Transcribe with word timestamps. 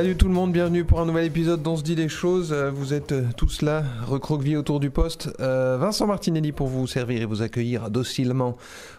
Salut 0.00 0.16
tout 0.16 0.28
le 0.28 0.32
monde, 0.32 0.50
bienvenue 0.50 0.86
pour 0.86 1.02
un 1.02 1.04
nouvel 1.04 1.26
épisode 1.26 1.62
dont 1.62 1.76
se 1.76 1.82
dit 1.82 1.94
les 1.94 2.08
choses. 2.08 2.54
Euh, 2.54 2.70
Vous 2.70 2.94
êtes 2.94 3.12
euh, 3.12 3.26
tous 3.36 3.60
là, 3.60 3.84
recroquevillés 4.06 4.56
autour 4.56 4.80
du 4.80 4.88
poste. 4.88 5.28
Euh, 5.40 5.76
Vincent 5.78 6.06
Martinelli 6.06 6.52
pour 6.52 6.68
vous 6.68 6.86
servir 6.86 7.20
et 7.20 7.26
vous 7.26 7.42
accueillir 7.42 7.90
docilement 7.90 8.56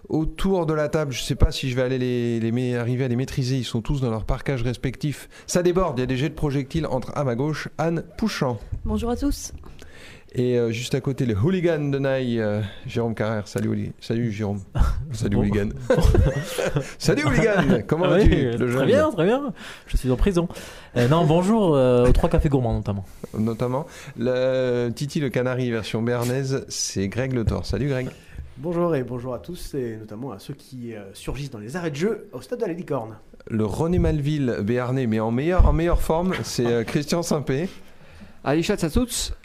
autour 0.10 0.68
de 0.68 0.76
la 0.76 0.90
table. 0.90 1.12
Je 1.12 1.24
sais 1.24 1.34
pas 1.34 1.52
si 1.52 1.72
je 1.72 1.76
vais 1.76 1.82
aller 1.82 1.98
les, 1.98 2.76
arriver 2.76 3.04
à 3.04 3.08
les 3.08 3.16
maîtriser. 3.16 3.58
Ils 3.58 3.64
sont 3.64 3.82
tous 3.82 4.00
dans 4.00 4.12
leur 4.12 4.26
parquage 4.26 4.62
respectif. 4.62 5.28
Ça 5.48 5.64
déborde, 5.64 5.98
il 5.98 6.02
y 6.02 6.04
a 6.04 6.06
des 6.06 6.18
jets 6.18 6.30
de 6.30 6.36
projectiles 6.36 6.86
entre 6.86 7.12
à 7.18 7.24
ma 7.24 7.34
gauche 7.34 7.68
Anne 7.80 8.04
Pouchant. 8.20 8.60
Bonjour 8.86 9.10
à 9.10 9.16
tous. 9.16 9.54
Et 10.34 10.58
euh, 10.58 10.72
juste 10.72 10.96
à 10.96 11.02
côté, 11.02 11.26
le 11.26 11.36
hooligan 11.36 11.90
de 11.90 12.00
Naï, 12.00 12.40
euh, 12.40 12.62
Jérôme 12.88 13.14
Carrère. 13.16 13.50
Salut, 13.50 13.70
Oli- 13.70 13.92
Salut 14.00 14.32
Jérôme. 14.32 14.62
Salut 15.12 15.36
Bon. 15.36 15.42
hooligan. 15.42 15.70
Salut 16.98 17.26
hooligan 17.26 17.82
Comment 17.86 18.06
Ah 18.06 18.10
vas-tu 18.12 18.30
oui, 18.30 18.44
le 18.46 18.56
Très 18.58 18.68
jeune 18.70 18.86
bien, 18.86 19.12
très 19.12 19.26
bien. 19.26 19.54
Je 19.88 19.98
suis 19.98 20.10
en 20.10 20.16
prison. 20.16 20.48
Euh, 20.96 21.10
non, 21.10 21.26
bonjour 21.26 21.76
euh, 21.76 22.08
aux 22.08 22.14
trois 22.14 22.30
cafés 22.30 22.48
gourmands 22.48 22.74
notamment. 22.74 23.04
notamment. 23.38 23.86
Le 24.18 24.90
Titi 24.96 25.20
le 25.20 25.30
Canari 25.30 25.70
version 25.70 26.02
béarnaise, 26.02 26.66
c'est 26.70 27.10
Greg 27.10 27.34
Le 27.34 27.44
Thor. 27.44 27.66
Salut 27.66 27.90
Greg. 27.90 28.08
Bonjour 28.58 28.96
et 28.96 29.04
bonjour 29.04 29.34
à 29.34 29.40
tous, 29.40 29.74
et 29.74 29.98
notamment 29.98 30.32
à 30.32 30.40
ceux 30.40 30.54
qui 30.54 30.94
euh, 30.96 31.02
surgissent 31.14 31.50
dans 31.52 31.60
les 31.60 31.76
arrêts 31.76 31.92
de 31.92 31.96
jeu 31.96 32.30
au 32.32 32.40
stade 32.42 32.62
de 32.62 32.66
la 32.68 32.74
Licorne. 32.74 33.18
Le 33.50 33.66
René 33.66 34.00
Malville 34.00 34.60
béarnais, 34.64 35.08
mais 35.08 35.20
en 35.20 35.32
meilleure, 35.32 35.66
en 35.68 35.74
meilleure 35.74 36.02
forme, 36.02 36.34
c'est 36.44 36.68
euh, 36.68 36.84
Christian 36.86 37.22
Saint-Pé. 37.22 37.68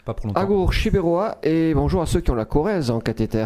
Pour 0.05 0.15
longtemps. 0.25 0.41
Agour 0.41 0.73
Shiberoa 0.73 1.37
et 1.43 1.75
bonjour 1.75 2.01
à 2.01 2.07
ceux 2.07 2.19
qui 2.19 2.31
ont 2.31 2.35
la 2.35 2.45
Corrèze 2.45 2.89
en 2.89 2.99
cathéter. 2.99 3.45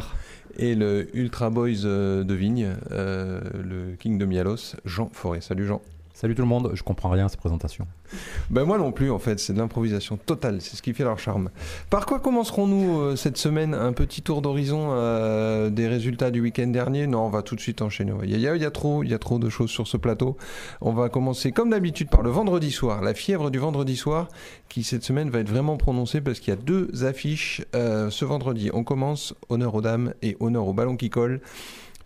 Et 0.58 0.76
le 0.76 1.10
Ultra 1.14 1.50
Boys 1.50 1.86
euh, 1.86 2.24
de 2.24 2.34
Vigne, 2.34 2.70
euh, 2.92 3.42
le 3.62 3.96
King 3.98 4.18
de 4.18 4.26
Mialos, 4.26 4.76
Jean 4.86 5.10
Forêt. 5.12 5.42
Salut 5.42 5.66
Jean. 5.66 5.82
Salut 6.14 6.36
tout 6.36 6.42
le 6.44 6.48
monde, 6.48 6.72
je 6.76 6.84
comprends 6.84 7.10
rien 7.10 7.26
à 7.26 7.30
ces 7.30 7.38
présentations. 7.38 7.88
Ben 8.52 8.64
moi 8.66 8.78
non 8.78 8.92
plus 8.92 9.10
en 9.10 9.18
fait, 9.18 9.40
c'est 9.40 9.54
de 9.54 9.58
l'improvisation 9.58 10.18
totale, 10.18 10.62
c'est 10.62 10.76
ce 10.76 10.82
qui 10.82 10.94
fait 10.94 11.04
leur 11.04 11.18
charme. 11.18 11.50
Par 11.90 12.06
quoi 12.06 12.20
commencerons-nous 12.20 13.00
euh, 13.00 13.16
cette 13.16 13.38
semaine 13.38 13.74
Un 13.74 13.94
petit 13.94 14.22
tour 14.22 14.42
d'horizon 14.42 14.90
euh, 14.92 15.70
des 15.70 15.88
résultats 15.88 16.30
du 16.30 16.42
week-end 16.42 16.68
dernier? 16.68 17.08
Non, 17.08 17.26
on 17.26 17.30
va 17.30 17.42
tout 17.42 17.56
de 17.56 17.62
suite 17.62 17.82
enchaîner. 17.82 18.12
Il 18.24 18.40
y, 18.40 18.48
a, 18.48 18.56
y 18.56 18.66
a- 18.66 18.72
trop, 18.72 19.04
y 19.04 19.14
a 19.14 19.20
trop 19.20 19.40
de 19.40 19.50
choses 19.50 19.72
sur 19.72 19.88
ce 19.88 19.98
plateau. 19.98 20.38
On 20.82 20.92
va 20.92 21.10
commencer 21.10 21.52
comme 21.52 21.70
d'habitude 21.72 22.10
par 22.10 22.22
le 22.22 22.30
vendredi 22.30 22.72
soir, 22.72 23.02
la 23.02 23.14
fièvre 23.14 23.50
du 23.50 23.58
vendredi 23.58 23.96
soir, 23.96 24.28
qui 24.70 24.84
cette 24.84 25.04
semaine 25.04 25.30
va 25.30 25.40
être 25.40 25.50
vraiment 25.50 25.78
prononcée 25.78 26.22
parce 26.22 26.40
qu'il 26.40 26.50
y 26.54 26.58
a 26.58 26.60
deux 26.60 27.04
affiches 27.06 27.64
euh, 27.74 28.10
ce 28.12 28.26
vendredi. 28.26 28.70
On 28.74 28.84
commence 28.84 29.34
honneur 29.50 29.74
aux 29.74 29.82
dames 29.82 30.14
et 30.22 30.38
honneur 30.40 30.68
au 30.68 30.74
ballon 30.74 30.98
qui 30.98 31.10
colle 31.10 31.42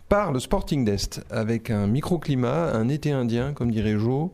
par 0.08 0.32
le 0.32 0.38
Sporting 0.40 0.84
d'Est, 0.84 1.24
avec 1.30 1.70
un 1.70 1.86
microclimat, 1.86 2.72
un 2.72 2.88
été 2.88 3.10
indien, 3.12 3.52
comme 3.52 3.70
dirait 3.70 3.98
Jo, 3.98 4.32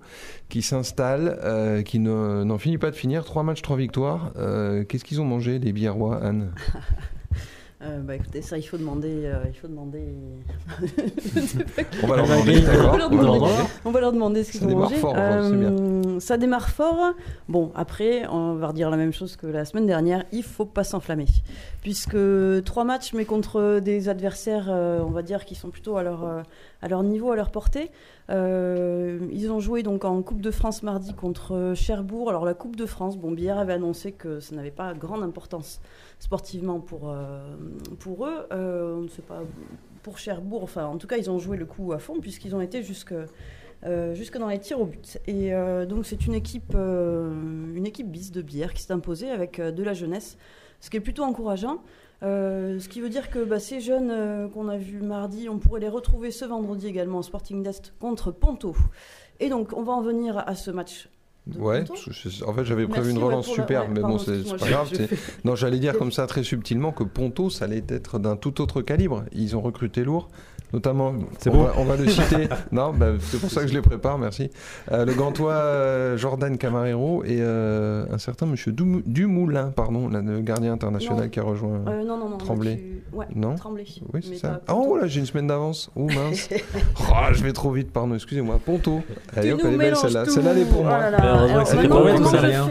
qui 0.49 0.61
s'installe, 0.63 1.39
euh, 1.43 1.83
qui 1.83 1.99
ne- 1.99 2.45
n'en 2.45 2.59
finit 2.59 2.77
pas 2.79 2.91
de 2.91 2.97
finir. 2.97 3.25
Trois 3.25 3.43
matchs, 3.43 3.63
trois 3.63 3.77
victoires. 3.79 4.33
Euh, 4.37 4.85
Qu'est-ce 4.85 5.05
qu'ils 5.05 5.21
ont 5.21 5.25
mangé, 5.25 5.59
les 5.59 5.73
Biarrois, 5.73 6.23
Anne? 6.23 6.53
Euh, 7.85 7.99
bah 8.01 8.15
écoutez, 8.15 8.43
ça 8.43 8.59
il 8.59 8.63
faut 8.63 8.77
demander. 8.77 9.25
euh, 9.25 9.43
il 9.49 9.55
faut 9.55 9.67
demander. 9.67 10.05
On 12.03 12.07
va 12.07 12.17
leur 12.17 12.27
demander, 12.27 12.63
on 12.65 12.91
va 12.93 12.97
leur 12.99 13.11
demander. 13.11 13.39
demander. 13.39 13.53
On 13.85 13.91
va 13.91 14.01
leur 14.01 14.13
demander 14.13 14.45
ce 14.45 14.53
qu'ils 14.53 14.61
Ça 14.61 14.67
ont 14.67 14.69
démarre 14.69 14.91
mangé. 14.91 15.01
fort, 15.01 15.17
c'est 15.17 15.57
bien. 15.57 15.73
Euh, 15.73 16.21
ça 16.21 16.37
démarre 16.37 16.69
fort. 16.71 17.15
Bon, 17.49 17.73
après, 17.75 18.25
on 18.29 18.55
va 18.55 18.69
redire 18.69 18.89
la 18.89 18.97
même 18.97 19.13
chose 19.13 19.35
que 19.35 19.49
la 19.49 19.65
semaine 19.65 19.87
dernière. 19.87 20.25
Il 20.31 20.45
faut 20.45 20.65
pas 20.65 20.85
s'enflammer, 20.85 21.27
puisque 21.83 22.17
trois 22.65 22.85
matchs, 22.85 23.15
mais 23.15 23.25
contre 23.25 23.81
des 23.81 24.09
adversaires, 24.09 24.67
euh, 24.69 25.01
on 25.01 25.11
va 25.11 25.23
dire, 25.23 25.45
qui 25.45 25.57
sont 25.57 25.71
plutôt 25.71 25.97
à 25.97 26.05
leur 26.05 26.25
euh, 26.25 26.43
à 26.83 26.89
leur 26.89 27.03
niveau, 27.03 27.33
à 27.33 27.37
leur 27.37 27.51
portée. 27.51 27.91
Euh, 28.31 29.19
ils 29.33 29.51
ont 29.51 29.59
joué 29.59 29.83
donc 29.83 30.05
en 30.05 30.23
Coupe 30.23 30.41
de 30.41 30.51
France 30.53 30.85
mardi 30.85 31.15
contre 31.15 31.73
Cherbourg. 31.75 32.29
Alors 32.29 32.45
la 32.45 32.55
Coupe 32.55 32.77
de 32.77 32.87
France, 32.87 33.17
bon, 33.19 33.33
Bière 33.33 33.59
avait 33.59 33.73
annoncé 33.73 34.13
que 34.13 34.39
ça 34.39 34.55
n'avait 34.55 34.71
pas 34.71 34.95
grande 34.95 35.25
importance 35.25 35.81
sportivement 36.23 36.79
pour, 36.79 37.11
euh, 37.11 37.57
pour 37.99 38.27
eux. 38.27 38.47
Euh, 38.53 38.95
on 38.95 39.01
ne 39.03 39.09
sait 39.09 39.23
pas 39.23 39.43
pour 40.05 40.19
Cherbourg. 40.19 40.63
Enfin, 40.63 40.87
en 40.87 40.97
tout 40.97 41.09
cas, 41.09 41.17
ils 41.17 41.29
ont 41.29 41.41
joué 41.41 41.57
le 41.57 41.67
coup 41.67 41.93
à 41.93 41.99
fond 41.99 42.21
puisqu'ils 42.21 42.55
ont 42.55 42.61
été 42.61 42.85
jusque, 42.85 43.13
euh, 43.85 44.15
jusque 44.15 44.39
dans 44.39 44.47
les 44.47 44.61
tirs 44.61 44.81
au 44.81 44.87
but. 44.87 45.19
Et 45.27 45.51
donc 45.89 46.07
c'est 46.07 46.25
une 46.25 46.35
équipe, 46.35 46.75
euh, 46.77 47.35
une 47.75 47.87
équipe 47.87 48.09
bis 48.09 48.31
de 48.31 48.41
bière 48.41 48.73
qui 48.73 48.83
s'est 48.83 48.93
imposée 48.93 49.31
avec 49.31 49.61
de 49.61 49.83
la 49.83 49.95
jeunesse, 49.95 50.39
ce 50.81 50.91
qui 50.91 50.97
est 50.97 51.01
plutôt 51.01 51.25
encourageant. 51.25 51.83
Ce 52.23 52.89
qui 52.89 53.01
veut 53.01 53.09
dire 53.09 53.29
que 53.29 53.43
bah, 53.43 53.59
ces 53.59 53.81
jeunes 53.81 54.49
qu'on 54.51 54.69
a 54.69 54.77
vus 54.77 55.03
mardi, 55.03 55.49
on 55.49 55.59
pourrait 55.59 55.81
les 55.81 55.89
retrouver 55.89 56.31
ce 56.31 56.45
vendredi 56.45 56.87
également 56.87 57.19
au 57.19 57.23
Sporting 57.23 57.65
d'Est 57.65 57.95
contre 57.99 58.31
Ponto. 58.31 58.77
Et 59.41 59.49
donc 59.49 59.73
on 59.77 59.83
va 59.83 59.93
en 59.93 60.03
venir 60.03 60.39
à 60.39 60.55
ce 60.55 60.71
match. 60.71 61.09
Ouais, 61.59 61.85
je- 62.09 62.45
en 62.45 62.55
fait 62.55 62.65
j'avais 62.65 62.87
prévu 62.87 63.11
une 63.11 63.19
relance 63.19 63.49
superbe, 63.49 63.89
mais 63.93 64.01
bon, 64.01 64.17
pardon, 64.17 64.19
c'est 64.19 64.57
pas 64.59 64.69
grave. 64.69 64.89
je 64.93 65.03
Non, 65.45 65.57
j'allais 65.57 65.81
dire 65.81 65.93
comme 65.99 66.13
ça 66.13 66.27
très 66.29 66.45
subtilement 66.45 66.93
que 66.93 67.03
Ponto, 67.03 67.51
ça 67.51 67.65
allait 67.65 67.83
être 67.89 68.21
d'un 68.21 68.37
tout 68.37 68.61
autre 68.61 68.81
calibre. 68.81 69.25
Ils 69.33 69.57
ont 69.57 69.61
recruté 69.61 70.05
lourd, 70.05 70.29
notamment. 70.73 71.15
C'est 71.39 71.51
on 71.51 71.63
va, 71.65 71.73
on 71.79 71.85
va 71.85 71.97
le 71.97 72.07
citer. 72.09 72.49
non, 72.73 72.93
bah, 72.93 73.13
c'est 73.21 73.39
pour 73.41 73.51
ça 73.51 73.63
que 73.63 73.69
je 73.69 73.75
les 73.75 73.83
prépare, 73.83 74.19
merci. 74.19 74.51
Euh, 74.91 75.05
le 75.05 75.15
Gantois 75.15 75.53
euh, 75.53 76.17
Jordan 76.17 76.57
Camarero 76.59 77.23
et 77.25 77.39
euh, 77.41 78.05
un 78.11 78.19
certain 78.19 78.47
Monsieur 78.47 78.73
Dumoulin, 78.73 79.73
pardon, 79.75 80.09
là, 80.09 80.21
le 80.23 80.41
gardien 80.41 80.73
international 80.73 81.25
Non. 81.25 81.29
qui 81.29 81.41
a 81.41 81.43
rejoint. 81.43 81.81
Euh, 81.89 82.05
non, 82.05 82.17
non, 82.19 82.29
non. 82.29 82.39
là, 82.39 82.45
Tremblay. 82.45 82.77
tu- 82.77 83.03
Ouais, 83.17 83.27
Non 83.35 83.55
Tremblay. 83.57 83.85
Oui, 84.15 84.21
c'est 84.23 84.37
ça. 84.37 84.61
Ah, 84.67 84.75
oh 84.75 84.97
là, 84.97 85.07
j'ai 85.07 85.21
une 85.21 85.27
semaine 85.27 85.47
d'avance. 85.47 85.91
Oh 85.95 86.07
mince. 86.07 86.49
Oh, 87.01 87.33
je 87.33 87.43
vais 87.43 87.53
trop 87.53 87.71
vite, 87.71 87.93
pardon, 87.93 88.15
excusez-moi. 88.15 88.59
Ponto. 88.65 89.01
Allez, 89.37 89.53
hop, 89.53 89.61
elle 89.65 89.75
est 89.75 89.77
belle 89.77 89.97
celle-là. 89.97 90.25
Celle-là, 90.25 90.53
elle 90.53 90.59
est 90.61 90.65
pour 90.65 90.81
Oh 90.81 90.85
moi. 90.85 91.65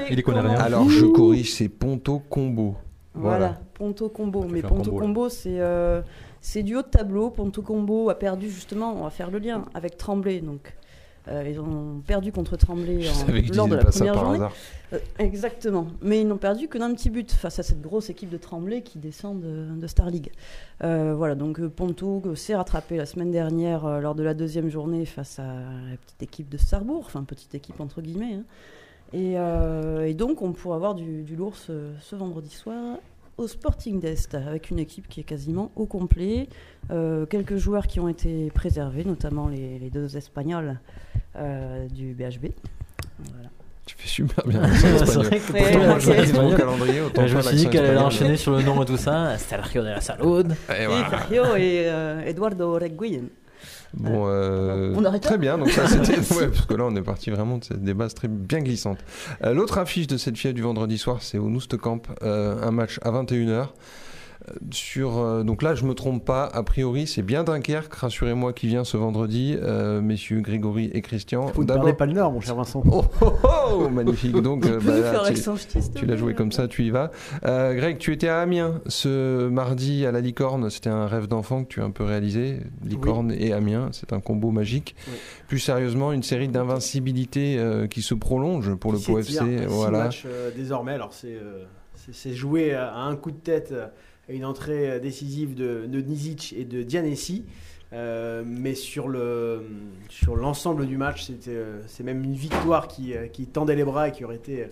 il 0.10 0.24
connaît 0.24 0.40
rien. 0.42 0.56
Alors, 0.56 0.90
je 0.90 1.06
corrige, 1.06 1.54
c'est 1.54 1.70
Ponto 1.70 2.22
Combo. 2.30 2.76
Voilà, 3.14 3.38
Voilà. 3.38 3.60
Ponto 3.74 4.10
Combo. 4.10 4.46
Mais 4.50 4.62
Ponto 4.62 4.92
combo, 4.92 5.28
c'est 5.30 5.56
euh, 5.60 6.02
c'est 6.42 6.64
du 6.64 6.76
haut 6.76 6.82
de 6.82 6.88
tableau. 6.88 7.30
Ponto 7.30 7.62
Combo 7.62 8.10
a 8.10 8.16
perdu 8.20 8.50
justement, 8.50 8.94
on 9.00 9.04
va 9.04 9.10
faire 9.10 9.32
le 9.32 9.40
lien 9.40 9.64
avec 9.74 9.96
Tremblay. 9.98 10.42
Donc, 10.42 10.76
euh, 11.28 11.44
ils 11.48 11.60
ont 11.60 12.02
perdu 12.06 12.32
contre 12.32 12.58
Tremblay 12.58 13.08
en- 13.08 13.32
lors 13.56 13.68
de 13.68 13.76
la 13.76 13.84
première 13.86 14.14
journée. 14.16 14.40
Euh, 14.94 14.98
exactement. 15.20 15.86
Mais 16.02 16.20
ils 16.22 16.28
n'ont 16.28 16.38
perdu 16.38 16.68
que 16.68 16.80
d'un 16.80 16.92
petit 16.96 17.12
but 17.12 17.32
face 17.32 17.60
à 17.60 17.64
cette 17.64 17.80
grosse 17.82 18.10
équipe 18.10 18.30
de 18.32 18.38
Tremblay 18.38 18.82
qui 18.82 18.98
descend 18.98 19.40
de, 19.40 19.68
de 19.80 19.88
Star 19.88 20.10
League. 20.10 20.32
Euh, 20.84 21.14
voilà, 21.16 21.36
donc 21.36 21.62
Ponto 21.68 22.24
s'est 22.36 22.56
rattrapé 22.56 22.98
la 22.98 23.06
semaine 23.06 23.30
dernière 23.32 24.02
lors 24.02 24.16
de 24.16 24.24
la 24.24 24.34
deuxième 24.34 24.70
journée 24.70 25.06
face 25.06 25.38
à 25.38 25.44
la 25.46 25.98
petite 26.04 26.24
équipe 26.24 26.50
de 26.50 26.58
Sarrebourg, 26.58 27.04
enfin 27.06 27.24
petite 27.24 27.54
équipe 27.54 27.80
entre 27.80 28.02
guillemets. 28.02 28.34
hein. 28.34 28.44
Et, 29.14 29.34
et 30.10 30.14
donc 30.16 30.42
on 30.42 30.54
pourra 30.54 30.78
avoir 30.78 30.96
du, 30.96 31.22
du 31.24 31.36
lourd 31.36 31.56
ce, 31.58 31.90
ce 32.00 32.16
vendredi 32.16 32.50
soir 32.50 32.98
au 33.42 33.48
Sporting 33.48 34.00
d'Est 34.00 34.36
avec 34.36 34.70
une 34.72 34.80
équipe 34.80 35.08
qui 35.10 35.20
est 35.20 35.24
quasiment 35.24 35.72
au 35.76 35.86
complet, 35.86 36.48
euh, 36.92 37.26
quelques 37.26 37.58
joueurs 37.58 37.88
qui 37.88 38.00
ont 38.00 38.08
été 38.08 38.50
préservés, 38.52 39.04
notamment 39.04 39.48
les, 39.48 39.80
les 39.80 39.90
deux 39.90 40.16
Espagnols 40.18 40.80
euh, 41.36 41.88
du 41.88 42.14
BHB. 42.14 42.52
Voilà. 43.20 43.50
Tu 43.86 43.96
fais 43.98 44.08
super 44.08 44.46
bien 44.48 44.62
C'est 44.74 44.88
vrai 45.16 45.40
que 45.40 45.54
Ouais, 45.54 45.88
moi 45.88 46.00
je 46.00 46.10
mon 46.12 46.14
Espagnol. 46.16 46.56
calendrier, 46.58 47.02
autant 47.02 47.28
je 47.28 47.36
me 47.36 47.42
suis 47.42 47.56
dit 47.58 47.70
qu'elle 47.70 47.86
allait 47.86 47.98
enchaîner 47.98 48.38
sur 48.38 48.52
le 48.54 48.62
nom 48.62 48.82
et 48.84 48.86
tout 48.86 48.96
ça. 48.98 49.38
Sergio 49.38 49.82
de 49.82 49.88
la 49.88 50.02
Salud. 50.02 50.56
Et 50.70 50.84
Et 50.84 50.86
voilà. 50.86 51.10
Sergio 51.10 51.44
et 51.56 51.84
euh, 51.88 52.22
Eduardo 52.26 52.74
Reguillen. 52.74 53.28
Bon, 53.94 54.26
euh, 54.28 54.94
On 54.96 55.04
arrête 55.06 55.24
là 55.24 55.30
très 55.32 55.38
bien. 55.38 55.58
Donc 55.58 55.70
ça, 55.70 55.88
c'était 55.88 56.18
ouais, 56.36 56.48
parce 56.48 56.66
que 56.66 56.74
là, 56.74 56.86
on 56.86 56.96
est 56.96 57.02
parti 57.02 57.30
vraiment 57.30 57.58
de 57.58 57.64
cette- 57.64 57.84
bases 57.94 58.14
très 58.14 58.28
bien 58.28 58.60
glissantes. 58.60 59.00
Euh, 59.44 59.54
L'autre 59.54 59.78
affiche 59.78 60.08
de 60.08 60.18
cette 60.18 60.38
fièvre 60.38 60.56
du 60.56 60.62
vendredi 60.62 60.98
soir, 60.98 61.18
c'est 61.22 61.38
au 61.38 61.50
Noustecamp, 61.50 62.02
euh, 62.24 62.62
un 62.66 62.72
match 62.72 63.00
à 63.04 63.12
21h. 63.12 63.68
Sur, 64.72 65.18
euh, 65.18 65.44
donc 65.44 65.62
là, 65.62 65.76
je 65.76 65.86
me 65.86 65.94
trompe 65.94 66.26
pas. 66.26 66.46
A 66.46 66.64
priori, 66.64 67.08
c'est 67.08 67.22
bien 67.22 67.44
Dunkerque. 67.44 67.94
Rassurez-moi, 67.94 68.54
qui 68.54 68.68
vient 68.68 68.84
ce 68.84 68.98
vendredi, 68.98 69.58
euh, 69.62 70.02
messieurs 70.02 70.42
Grégory 70.42 70.90
et 70.94 71.02
Christian. 71.02 71.48
Vous 71.54 71.64
ne 71.64 71.92
pas 71.92 72.06
le 72.06 72.14
nord, 72.14 72.32
mon 72.32 72.42
cher 72.42 72.56
Vincent. 72.56 72.84
Oh, 72.92 73.04
oh, 73.22 73.34
oh, 73.74 73.90
magnifique. 73.90 74.36
Donc, 74.42 74.66
euh, 74.66 74.80
bah, 74.84 74.98
là, 75.00 75.24
tu- 75.96 76.06
l'as 76.06 76.16
joué 76.16 76.34
comme 76.34 76.52
ça, 76.52 76.68
tu 76.68 76.84
y 76.84 76.90
vas. 76.90 77.12
Greg, 77.44 77.98
tu 77.98 78.14
étais 78.14 78.28
à 78.28 78.40
Amiens 78.40 78.82
ce 78.88 79.48
mardi 79.48 80.06
à 80.06 80.12
la 80.12 80.22
Licorne. 80.22 80.70
C'était 80.70 80.90
un 80.90 81.08
rêve 81.08 81.28
d'enfant 81.28 81.64
que 81.64 81.70
tu 81.70 81.82
as 81.82 81.86
un 81.86 81.92
peu 81.92 82.04
réalisé. 82.04 82.60
Licorne 82.84 83.32
et 83.32 83.54
Amiens, 83.54 83.90
c'est 83.92 84.14
un 84.14 84.20
combo 84.20 84.52
magique. 84.52 84.96
Oui. 85.08 85.14
Plus 85.48 85.60
sérieusement, 85.60 86.12
une 86.12 86.24
série 86.24 86.48
d'invincibilité 86.48 87.58
euh, 87.58 87.88
qui 87.88 88.02
se 88.02 88.14
prolonge 88.14 88.74
pour 88.76 88.92
le 88.92 88.98
Qui 88.98 89.06
Pau 89.12 89.22
s'étire, 89.22 89.44
FC. 89.44 89.60
six 89.60 89.66
Voilà. 89.68 89.98
matchs, 90.06 90.24
euh, 90.26 90.52
désormais, 90.56 90.94
alors 90.94 91.14
c'est 91.14 91.36
euh, 91.36 91.66
joué 92.34 92.74
à, 92.74 92.96
un 92.96 93.16
coup 93.16 93.32
de 93.32 93.38
tête 93.38 93.74
une 94.34 94.46
entrée 94.46 94.90
euh, 94.92 95.00
décisive 95.00 95.56
de, 95.56 95.86
de 95.88 96.02
Nizic 96.02 96.54
et 96.58 96.66
de 96.66 96.84
Dianessi. 96.84 97.46
Euh, 97.94 98.44
mais 98.46 98.74
sur 98.74 99.10
le 99.10 99.64
sur 100.08 100.38
l'ensemble 100.38 100.88
du 100.88 100.96
match, 100.96 101.24
c'était 101.26 101.52
euh, 101.52 101.82
c'est 101.88 102.04
même 102.04 102.24
une 102.24 102.36
victoire 102.36 102.88
qui, 102.88 103.14
qui 103.34 103.48
tendait 103.48 103.76
les 103.76 103.84
bras 103.84 104.08
et 104.08 104.12
qui 104.14 104.24
aurait 104.24 104.38
été 104.38 104.68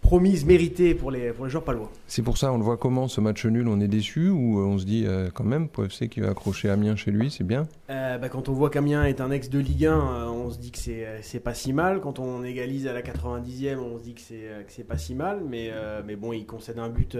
promise, 0.00 0.44
méritée 0.44 0.94
pour 0.94 1.10
les, 1.10 1.32
pour 1.32 1.44
les 1.44 1.50
joueurs 1.50 1.64
palois. 1.64 1.90
C'est 2.06 2.22
pour 2.22 2.38
ça, 2.38 2.52
on 2.52 2.58
le 2.58 2.64
voit 2.64 2.76
comment 2.76 3.08
ce 3.08 3.20
match 3.20 3.44
nul, 3.46 3.68
on 3.68 3.80
est 3.80 3.88
déçu 3.88 4.28
ou 4.28 4.58
on 4.58 4.78
se 4.78 4.84
dit 4.84 5.04
euh, 5.06 5.30
quand 5.32 5.44
même, 5.44 5.68
Pau 5.68 5.84
FC 5.84 6.08
qui 6.08 6.20
va 6.20 6.30
accrocher 6.30 6.70
Amiens 6.70 6.96
chez 6.96 7.10
lui, 7.10 7.30
c'est 7.30 7.44
bien? 7.44 7.66
Euh, 7.90 8.18
bah, 8.18 8.28
quand 8.28 8.48
on 8.48 8.52
voit 8.52 8.70
qu'Amiens 8.70 9.04
est 9.04 9.20
un 9.20 9.30
ex 9.30 9.50
de 9.50 9.58
Ligue 9.58 9.86
1, 9.86 9.92
euh, 9.92 10.26
on 10.26 10.50
se 10.50 10.58
dit 10.58 10.72
que 10.72 10.78
c'est 10.78 11.40
pas 11.40 11.54
si 11.54 11.72
mal. 11.72 12.00
Quand 12.00 12.18
on 12.18 12.42
égalise 12.42 12.86
à 12.86 12.92
la 12.92 13.02
90e, 13.02 13.78
on 13.78 13.98
se 13.98 14.04
dit 14.04 14.14
que 14.14 14.20
c'est 14.68 14.84
pas 14.84 14.98
si 14.98 15.14
mal. 15.14 15.42
Mais, 15.48 15.70
mais 16.06 16.16
bon, 16.16 16.32
il 16.32 16.46
concède 16.46 16.78
un 16.78 16.88
but. 16.88 17.16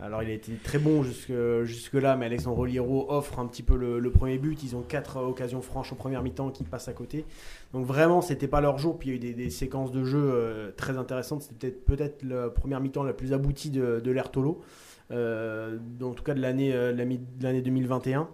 Alors 0.00 0.22
il 0.22 0.30
a 0.30 0.32
été 0.32 0.52
très 0.54 0.78
bon 0.78 1.02
jusque, 1.02 1.32
jusque 1.64 1.94
là, 1.94 2.16
mais 2.16 2.26
Alexandre 2.26 2.64
Liro 2.64 3.06
offre 3.10 3.38
un 3.38 3.46
petit 3.46 3.62
peu 3.62 3.76
le, 3.76 4.10
premier 4.10 4.38
but. 4.38 4.62
Ils 4.62 4.74
ont 4.74 4.82
quatre 4.82 5.18
euh, 5.18 5.26
occasions 5.26 5.60
franches 5.62 5.92
en 5.92 5.96
première 5.96 6.22
mi-temps 6.22 6.50
qui 6.50 6.64
passent 6.64 6.88
à 6.88 6.92
côté. 6.92 7.24
Donc 7.72 7.86
vraiment, 7.86 8.20
c'était 8.20 8.48
pas 8.48 8.60
leur 8.60 8.78
jour. 8.78 8.98
Puis 8.98 9.10
il 9.10 9.12
y 9.12 9.28
a 9.28 9.30
eu 9.30 9.34
des, 9.34 9.50
séquences 9.50 9.92
de 9.92 10.04
jeu 10.04 10.22
euh, 10.22 10.70
très 10.76 10.96
intéressantes. 10.96 11.42
C'était 11.42 11.70
peut-être 11.70 12.18
peut-être 12.18 12.22
la 12.24 12.48
première 12.48 12.80
mi-temps 12.80 13.02
la 13.02 13.12
plus 13.12 13.32
aboutie 13.32 13.70
de, 13.70 14.00
de 14.00 14.10
l'Ertolo, 14.10 14.62
euh, 15.10 15.78
en 16.00 16.12
tout 16.12 16.24
cas 16.24 16.34
de 16.34 16.40
l'année 16.40 16.72
euh, 16.74 16.92
de 16.92 16.98
la 16.98 17.04
mi- 17.04 17.18
de 17.18 17.44
l'année 17.44 17.62
2021. 17.62 18.28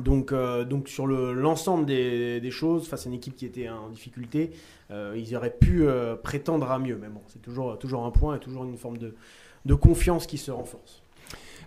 Donc, 0.00 0.32
donc 0.32 0.88
sur 0.88 1.06
le- 1.06 1.34
l'ensemble 1.34 1.84
des, 1.84 2.50
choses, 2.50 2.88
face 2.88 3.06
à 3.06 3.10
une 3.10 3.14
équipe 3.14 3.36
qui 3.36 3.44
était 3.44 3.68
en 3.68 3.90
difficulté, 3.90 4.52
ils 4.90 5.36
auraient 5.36 5.54
pu 5.54 5.84
prétendre 6.22 6.70
à 6.70 6.78
mieux. 6.78 6.96
Mais 6.96 7.08
bon, 7.08 7.20
c'est 7.26 7.42
toujours, 7.42 7.78
toujours 7.78 8.06
un 8.06 8.10
point 8.10 8.36
et 8.36 8.38
toujours 8.38 8.64
une 8.64 8.78
forme 8.78 8.96
de, 8.96 9.14
de 9.64 9.74
confiance 9.74 10.26
qui 10.26 10.38
se 10.38 10.50
renforce. 10.50 11.02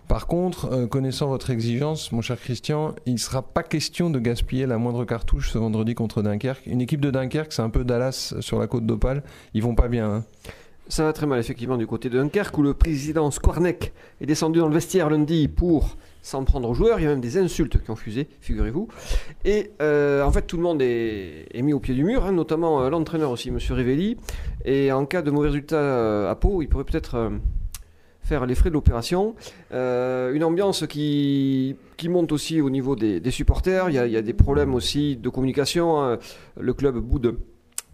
Par 0.08 0.28
contre, 0.28 0.72
euh, 0.72 0.86
connaissant 0.86 1.26
votre 1.26 1.50
exigence, 1.50 2.12
mon 2.12 2.20
cher 2.20 2.38
Christian, 2.40 2.94
il 3.06 3.14
ne 3.14 3.18
sera 3.18 3.42
pas 3.42 3.64
question 3.64 4.08
de 4.08 4.20
gaspiller 4.20 4.66
la 4.66 4.78
moindre 4.78 5.04
cartouche 5.04 5.50
ce 5.50 5.58
vendredi 5.58 5.96
contre 5.96 6.22
Dunkerque. 6.22 6.66
Une 6.66 6.80
équipe 6.80 7.00
de 7.00 7.10
Dunkerque, 7.10 7.52
c'est 7.52 7.62
un 7.62 7.70
peu 7.70 7.84
Dallas 7.84 8.34
sur 8.40 8.60
la 8.60 8.68
côte 8.68 8.86
d'Opale. 8.86 9.24
Ils 9.52 9.62
vont 9.64 9.74
pas 9.74 9.88
bien. 9.88 10.08
hein. 10.08 10.24
Ça 10.88 11.02
va 11.02 11.12
très 11.12 11.26
mal, 11.26 11.40
effectivement, 11.40 11.76
du 11.76 11.88
côté 11.88 12.08
de 12.08 12.18
Dunkerque, 12.18 12.56
où 12.56 12.62
le 12.62 12.72
président 12.72 13.32
Squarneck 13.32 13.92
est 14.20 14.26
descendu 14.26 14.60
dans 14.60 14.68
le 14.68 14.74
vestiaire 14.74 15.10
lundi 15.10 15.48
pour 15.48 15.96
s'en 16.22 16.44
prendre 16.44 16.68
aux 16.68 16.74
joueurs. 16.74 17.00
Il 17.00 17.02
y 17.02 17.06
a 17.06 17.08
même 17.08 17.20
des 17.20 17.38
insultes 17.38 17.82
qui 17.82 17.90
ont 17.90 17.96
fusé, 17.96 18.28
figurez-vous. 18.40 18.86
Et 19.44 19.72
euh, 19.82 20.22
en 20.22 20.30
fait, 20.30 20.42
tout 20.42 20.56
le 20.56 20.62
monde 20.62 20.80
est, 20.82 21.48
est 21.52 21.62
mis 21.62 21.72
au 21.72 21.80
pied 21.80 21.94
du 21.94 22.04
mur, 22.04 22.24
hein, 22.24 22.30
notamment 22.30 22.82
euh, 22.82 22.90
l'entraîneur 22.90 23.32
aussi, 23.32 23.48
M. 23.48 23.58
Rivelli. 23.70 24.16
Et 24.64 24.92
en 24.92 25.04
cas 25.06 25.22
de 25.22 25.32
mauvais 25.32 25.48
résultat 25.48 25.76
euh, 25.76 26.30
à 26.30 26.36
Pau, 26.36 26.62
il 26.62 26.68
pourrait 26.68 26.84
peut-être 26.84 27.16
euh, 27.16 27.30
faire 28.26 28.44
les 28.44 28.54
frais 28.54 28.68
de 28.70 28.74
l'opération. 28.74 29.34
Euh, 29.72 30.34
une 30.34 30.42
ambiance 30.44 30.86
qui, 30.86 31.76
qui 31.96 32.08
monte 32.08 32.32
aussi 32.32 32.60
au 32.60 32.70
niveau 32.70 32.96
des, 32.96 33.30
supporters. 33.30 33.88
Il 33.88 33.94
y, 33.94 33.98
a, 33.98 34.06
il 34.06 34.12
y 34.12 34.16
a 34.16 34.22
des 34.22 34.32
problèmes 34.34 34.74
aussi 34.74 35.16
de 35.16 35.28
communication. 35.28 36.02
hein. 36.02 36.18
Le 36.58 36.74
club 36.74 36.96
boude 36.98 37.36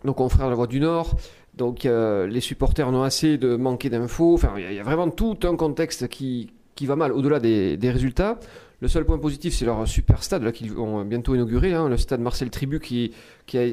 nos 0.05 0.14
confrères 0.14 0.46
de 0.46 0.50
la 0.50 0.56
Voix 0.56 0.67
du 0.67 0.81
Nord. 0.81 1.17
Donc 1.55 1.84
euh, 1.84 2.26
les 2.26 2.40
supporters 2.40 2.88
en 2.88 2.94
ont 2.94 3.02
assez 3.02 3.37
de 3.37 3.56
manquer 3.56 3.90
d'infos. 3.90 4.34
Enfin, 4.34 4.55
il 4.56 4.73
y, 4.75 4.79
a- 4.81 4.82
vraiment 4.82 5.11
tout 5.11 5.37
un 5.44 5.55
contexte 5.55 6.08
qui, 6.08 6.50
qui 6.75 6.87
va 6.87 6.96
mal 6.96 7.12
au-delà 7.12 7.38
des, 7.38 7.76
des 7.76 7.90
résultats. 7.90 8.40
Le 8.81 8.88
seul 8.88 9.05
point 9.05 9.19
positif, 9.19 9.55
c'est 9.55 9.67
leur 9.67 9.87
super 9.87 10.25
stade 10.25 10.50
qu'ils 10.50 10.73
vont 10.73 11.05
bientôt 11.05 11.34
inaugurer, 11.37 11.73
hein, 11.73 11.88
le 11.88 11.96
stade 11.96 12.20
Marcel 12.20 12.50
Tribu 12.50 12.81
qui, 12.81 13.12
qui 13.46 13.58
a 13.58 13.67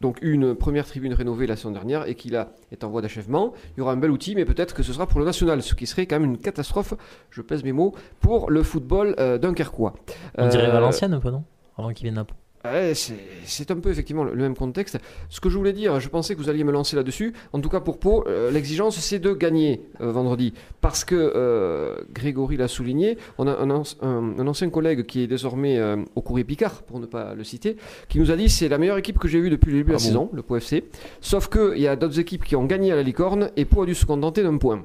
donc 0.00 0.18
une 0.22 0.54
première 0.54 0.86
tribune 0.86 1.12
rénovée 1.12 1.46
la 1.46 1.56
saison 1.56 1.70
dernière 1.72 2.06
et 2.08 2.14
qui 2.14 2.30
là 2.30 2.52
est 2.72 2.84
en 2.84 2.88
voie 2.88 3.02
d'achèvement. 3.02 3.52
Il 3.76 3.80
y 3.80 3.82
aura 3.82 3.92
un 3.92 3.96
bel 3.96 4.10
outil, 4.10 4.34
mais 4.34 4.44
peut-être 4.44 4.74
que 4.74 4.82
ce 4.82 4.92
sera 4.92 5.06
pour 5.06 5.20
le 5.20 5.26
national, 5.26 5.62
ce 5.62 5.74
qui 5.74 5.86
serait 5.86 6.06
quand 6.06 6.18
même 6.18 6.30
une 6.30 6.38
catastrophe, 6.38 6.94
je 7.30 7.42
pèse 7.42 7.62
mes 7.64 7.72
mots, 7.72 7.94
pour 8.20 8.50
le 8.50 8.62
football 8.62 9.14
euh, 9.18 9.38
dunkerquois. 9.38 9.94
On 10.38 10.48
dirait 10.48 10.68
Euh, 10.68 10.72
Valenciennes 10.72 11.14
un 11.14 11.20
peu, 11.20 11.30
non? 11.30 11.44
Avant 11.76 11.92
qu'ils 11.92 12.04
viennent 12.04 12.18
à 12.18 12.24
Pau. 12.24 12.34
Ouais, 12.62 12.92
c'est 12.94 13.70
un 13.70 13.76
peu 13.76 13.90
effectivement 13.90 14.22
le, 14.22 14.32
le 14.34 14.42
même 14.42 14.54
contexte. 14.54 14.98
Ce 15.30 15.40
que 15.40 15.48
je 15.48 15.56
voulais 15.56 15.72
dire, 15.72 15.98
je 15.98 16.08
pensais 16.10 16.34
que 16.34 16.40
vous 16.40 16.50
alliez 16.50 16.62
me 16.62 16.72
lancer 16.72 16.94
là-dessus. 16.94 17.32
En 17.54 17.60
tout 17.60 17.70
cas 17.70 17.80
pour 17.80 17.98
Pau, 17.98 18.22
euh, 18.26 18.50
l'exigence 18.50 18.98
c'est 18.98 19.18
de 19.18 19.32
gagner 19.32 19.80
euh, 20.02 20.12
vendredi. 20.12 20.52
Parce 20.82 21.04
que 21.06 21.14
euh, 21.14 21.96
Grégory 22.12 22.58
l'a 22.58 22.68
souligné, 22.68 23.16
on 23.38 23.46
a 23.46 23.52
un, 23.56 23.68
anci- 23.70 23.96
un- 24.02 24.38
un 24.38 24.46
ancien 24.46 24.68
collègue 24.68 25.06
qui 25.06 25.22
est 25.22 25.26
désormais 25.26 25.80
au 26.14 26.20
courrier 26.20 26.44
Picard, 26.44 26.82
pour 26.82 27.00
ne 27.00 27.06
pas 27.06 27.34
le 27.34 27.44
citer, 27.44 27.76
qui 28.10 28.18
nous 28.18 28.30
a 28.30 28.36
dit 28.36 28.50
c'est 28.50 28.68
la 28.68 28.76
meilleure 28.76 28.98
équipe 28.98 29.18
que 29.18 29.26
j'ai 29.28 29.40
vue 29.40 29.48
depuis 29.48 29.70
le 29.72 29.78
début 29.78 29.92
de 29.92 29.92
la 29.92 29.98
Ah 29.98 30.02
bon 30.02 30.06
saison, 30.08 30.30
le 30.34 30.42
Pau 30.42 30.56
FC. 30.56 30.84
Sauf 31.22 31.48
qu'il 31.48 31.78
y 31.80 31.88
a 31.88 31.96
d'autres 31.96 32.20
équipes 32.20 32.44
qui 32.44 32.56
ont 32.56 32.66
gagné 32.66 32.92
à 32.92 32.96
la 32.96 33.02
licorne 33.02 33.50
et 33.56 33.64
Pau 33.64 33.82
a 33.84 33.86
dû 33.86 33.94
se 33.94 34.04
contenter 34.04 34.42
d'un 34.42 34.58
point. 34.58 34.84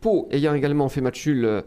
Pau 0.00 0.26
ayant 0.32 0.52
également 0.54 0.88
fait 0.88 1.00
match 1.00 1.24
nul 1.28 1.62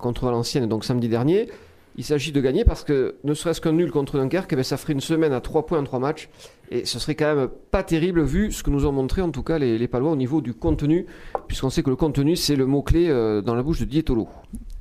contre 0.00 0.24
Valenciennes 0.24 0.68
donc 0.68 0.84
samedi 0.84 1.08
dernier, 1.08 1.48
il 1.96 2.04
s'agit 2.04 2.32
de 2.32 2.40
gagner 2.40 2.64
parce 2.64 2.84
que 2.84 3.16
ne 3.24 3.34
serait-ce 3.34 3.60
qu'un 3.60 3.72
nul 3.72 3.90
contre 3.90 4.18
Dunkerque, 4.18 4.52
eh 4.52 4.56
ben, 4.56 4.62
ça 4.64 4.76
ferait 4.76 4.92
une 4.92 5.00
semaine 5.00 5.32
à 5.32 5.40
3 5.40 5.66
points 5.66 5.78
en 5.78 5.84
3 5.84 5.98
matchs. 5.98 6.28
Et 6.70 6.84
ce 6.84 6.98
serait 6.98 7.14
quand 7.14 7.34
même 7.34 7.48
pas 7.70 7.82
terrible 7.82 8.22
vu 8.22 8.50
ce 8.50 8.62
que 8.62 8.70
nous 8.70 8.86
ont 8.86 8.92
montré 8.92 9.22
en 9.22 9.30
tout 9.30 9.42
cas 9.42 9.58
les, 9.58 9.78
les 9.78 9.88
Palois 9.88 10.10
au 10.10 10.16
niveau 10.16 10.40
du 10.40 10.54
contenu, 10.54 11.06
puisqu'on 11.46 11.70
sait 11.70 11.82
que 11.82 11.90
le 11.90 11.96
contenu 11.96 12.36
c'est 12.36 12.56
le 12.56 12.66
mot-clé 12.66 13.08
euh, 13.08 13.42
dans 13.42 13.54
la 13.54 13.62
bouche 13.62 13.80
de 13.80 13.84
Dietolo. 13.84 14.28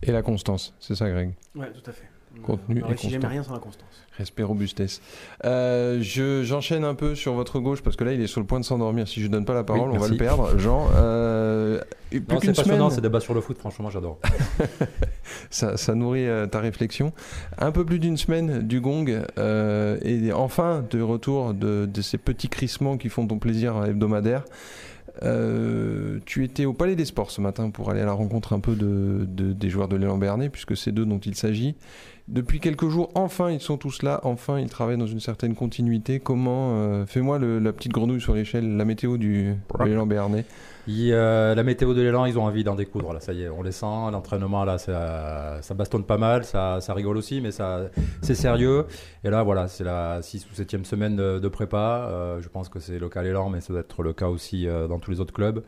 Et 0.02 0.12
la 0.12 0.22
constance, 0.22 0.74
c'est 0.80 0.96
ça, 0.96 1.10
Greg? 1.10 1.34
Ouais, 1.56 1.72
tout 1.72 1.90
à 1.90 1.94
fait. 1.94 2.08
Contenu 2.42 2.82
On 2.84 2.86
et 2.86 2.90
réussit 2.90 3.12
jamais 3.12 3.28
rien 3.28 3.44
sans 3.44 3.54
la 3.54 3.60
constance. 3.60 4.06
Respect 4.18 4.44
robustesse. 4.44 5.02
Euh, 5.44 5.98
je- 6.02 6.44
J'enchaîne 6.44 6.84
un 6.84 6.94
peu 6.94 7.16
sur 7.16 7.34
votre 7.34 7.60
gauche 7.60 7.82
parce 7.82 7.96
que 7.96 8.04
là, 8.04 8.14
il 8.14 8.22
est 8.22 8.28
sur 8.28 8.40
le 8.42 8.46
point 8.46 8.60
de 8.60 8.66
s'endormir. 8.66 9.08
Si 9.08 9.22
je 9.22 9.28
donne 9.28 9.44
pas 9.46 9.56
la 9.56 9.64
parole, 9.64 9.90
on 9.92 9.98
va 9.98 10.08
le 10.08 10.18
perdre. 10.18 10.58
Jean, 10.60 10.88
euh, 10.96 11.82
plus 12.12 12.20
Non, 12.20 12.26
qu'une 12.28 12.40
c'est 12.42 12.48
passionnant, 12.62 12.90
semaine, 12.90 12.96
ces 12.96 13.02
débats 13.02 13.20
sur 13.20 13.34
le 13.34 13.42
foot, 13.42 13.58
franchement, 13.58 13.90
j'adore. 13.90 14.20
ça, 15.50 15.78
ça 15.78 15.96
nourrit 15.96 16.28
euh, 16.28 16.46
ta 16.46 16.60
réflexion. 16.60 17.12
Un 17.58 17.72
peu 17.72 17.86
plus 17.86 17.98
d'une 17.98 18.18
semaine 18.18 18.60
du 18.62 18.82
gong 18.82 19.06
euh, 19.40 19.98
et 20.04 20.32
enfin 20.32 20.86
de 20.92 21.02
retour 21.02 21.54
de, 21.56 21.88
de 21.92 22.02
ces 22.02 22.20
petits 22.20 22.50
crissements 22.50 22.98
qui 22.98 23.10
font 23.10 23.26
ton 23.26 23.40
plaisir 23.40 23.84
hebdomadaire. 23.84 24.44
Euh, 25.22 26.20
tu 26.26 26.44
étais 26.44 26.66
au 26.66 26.74
Palais 26.74 26.96
des 26.96 27.06
Sports 27.06 27.30
ce 27.32 27.40
matin 27.42 27.70
pour 27.70 27.90
aller 27.92 28.02
à 28.02 28.06
la 28.06 28.14
rencontre 28.14 28.54
un 28.54 28.60
peu 28.60 28.76
de, 28.76 29.26
de- 29.28 29.54
des 29.54 29.70
joueurs 29.70 29.88
de 29.88 29.96
l'élan 29.96 30.18
Bernet, 30.18 30.50
puisque 30.50 30.76
c'est 30.76 30.92
d'eux 30.92 31.06
dont 31.06 31.20
il 31.20 31.36
s'agit. 31.36 31.76
Depuis 32.30 32.60
quelques 32.60 32.88
jours, 32.90 33.12
enfin 33.16 33.52
ils 33.52 33.60
sont 33.60 33.78
tous 33.78 34.02
là, 34.04 34.20
enfin 34.24 34.60
ils 34.60 34.70
travaillent 34.70 34.98
dans 34.98 35.08
une 35.08 35.20
certaine 35.20 35.56
continuité. 35.56 36.20
Comment 36.20 36.74
euh, 36.76 37.06
Fais-moi 37.06 37.40
la 37.40 37.74
petite 37.74 37.92
grenouille 37.92 38.22
sur 38.22 38.36
l'échelle, 38.36 38.78
la 38.78 38.86
météo 38.86 39.18
du 39.18 39.56
de 39.80 39.84
l'élan. 39.86 40.08
Il, 40.86 41.14
euh, 41.14 41.56
la 41.56 41.64
météo 41.64 41.94
de 41.94 42.02
l'élan, 42.02 42.26
ils 42.26 42.38
ont 42.38 42.44
envie 42.44 42.64
d'en 42.66 42.76
découdre. 42.76 43.14
Là, 43.14 43.22
ça 43.22 43.32
y 43.32 43.44
est, 43.44 43.50
on 43.50 43.64
les 43.64 43.72
sent. 43.72 43.86
L'entraînement, 44.12 44.66
là, 44.66 44.78
ça, 44.78 45.60
ça 45.62 45.74
bastonne 45.74 46.04
pas 46.04 46.18
mal. 46.18 46.44
Ça, 46.44 46.82
ça 46.82 46.94
rigole 46.94 47.18
aussi, 47.18 47.40
mais 47.40 47.52
ça, 47.52 47.84
c'est 48.22 48.36
sérieux. 48.36 48.86
Et 49.24 49.30
là, 49.30 49.44
voilà, 49.44 49.70
c'est 49.70 49.86
la 49.86 50.22
6 50.22 50.46
ou 50.52 50.56
7 50.56 50.86
semaine 50.86 51.16
de, 51.16 51.40
de 51.40 51.48
prépa. 51.48 52.10
Euh, 52.12 52.42
je 52.42 52.50
pense 52.50 52.68
que 52.68 52.80
c'est 52.80 53.00
le 53.00 53.08
cas 53.08 53.22
à 53.22 53.24
l'élan, 53.24 53.50
mais 53.50 53.62
ça 53.62 53.72
doit 53.72 53.82
être 53.82 54.04
le 54.04 54.12
cas 54.12 54.28
aussi 54.28 54.68
dans 54.90 55.00
tous 55.00 55.12
les 55.12 55.22
autres 55.22 55.34
clubs. 55.34 55.64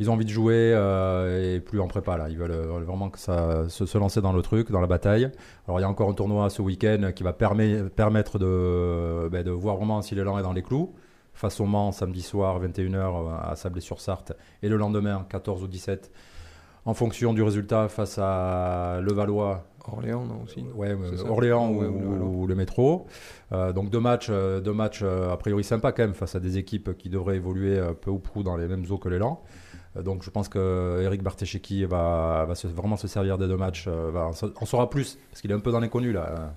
Ils 0.00 0.10
ont 0.10 0.14
envie 0.14 0.24
de 0.24 0.30
jouer 0.30 0.72
euh, 0.74 1.56
et 1.56 1.60
plus 1.60 1.78
en 1.78 1.86
prépa 1.86 2.16
là. 2.16 2.28
Ils 2.28 2.36
veulent, 2.38 2.50
euh, 2.50 2.80
vraiment 2.84 3.10
que 3.10 3.18
ça 3.18 3.68
se, 3.68 3.86
se 3.86 3.98
lancer 3.98 4.20
dans 4.20 4.32
le 4.32 4.42
truc, 4.42 4.70
dans 4.72 4.80
la 4.80 4.86
bataille. 4.88 5.30
Alors 5.68 5.78
il 5.78 5.82
y 5.82 5.84
a 5.84 5.88
encore 5.88 6.08
un 6.10 6.14
tournoi 6.14 6.50
ce 6.50 6.62
week-end 6.62 7.12
qui 7.14 7.22
va 7.22 7.32
permet- 7.32 7.84
permettre 7.90 8.38
de, 8.38 9.28
ben, 9.30 9.44
de 9.44 9.50
voir 9.50 9.76
vraiment 9.76 10.00
si 10.02 10.14
l'élan 10.14 10.38
est 10.38 10.42
dans 10.42 10.52
les 10.54 10.62
clous. 10.62 10.92
Face 11.34 11.60
au 11.60 11.64
Mans 11.66 11.92
samedi 11.92 12.22
soir 12.22 12.60
21h 12.60 13.28
à 13.42 13.54
Sablé-sur-Sarthe 13.54 14.32
et 14.62 14.68
le 14.68 14.76
lendemain 14.76 15.24
14 15.28 15.62
ou 15.62 15.68
17 15.68 16.10
en 16.86 16.94
fonction 16.94 17.32
du 17.34 17.42
résultat 17.42 17.88
face 17.88 18.18
à 18.18 19.00
Levallois 19.02 19.64
Orléans, 19.92 20.24
non 20.24 20.42
aussi 20.44 20.64
Ouais, 20.74 20.90
euh. 20.90 21.28
Orléans 21.28 21.70
Ouais, 21.72 21.86
ou, 21.86 21.90
ou 21.90 22.14
le 22.16 22.24
ou 22.24 22.46
le 22.46 22.54
métro. 22.54 23.06
Euh, 23.52 23.72
donc 23.72 23.90
deux 23.90 24.00
matchs, 24.00 24.28
euh, 24.30 24.60
deux 24.60 24.72
matchs 24.72 25.00
euh, 25.02 25.30
a 25.32 25.36
priori 25.36 25.62
sympas 25.64 25.92
quand 25.92 26.02
même 26.02 26.14
face 26.14 26.34
à 26.34 26.40
des 26.40 26.58
équipes 26.58 26.96
qui 26.98 27.08
devraient 27.08 27.36
évoluer 27.36 27.78
euh, 27.78 27.92
peu 27.92 28.10
ou 28.10 28.18
prou 28.18 28.42
dans 28.42 28.56
les 28.56 28.66
mêmes 28.66 28.84
eaux 28.90 28.98
que 28.98 29.08
l'élan. 29.08 29.40
Euh, 29.96 30.02
donc 30.02 30.22
je 30.22 30.30
pense 30.30 30.48
que 30.48 31.00
Eric 31.02 31.22
Bartesheki 31.22 31.84
va, 31.84 32.46
vraiment 32.74 32.96
se 32.96 33.08
servir 33.08 33.38
des 33.38 33.48
deux 33.48 33.56
matchs. 33.56 33.86
euh, 33.88 34.12
en 34.12 34.66
saura 34.66 34.90
plus 34.90 35.18
parce 35.30 35.40
qu'il 35.40 35.50
est 35.50 35.54
un 35.54 35.60
peu 35.60 35.72
dans 35.72 35.80
l'inconnu 35.80 36.12
là. 36.12 36.52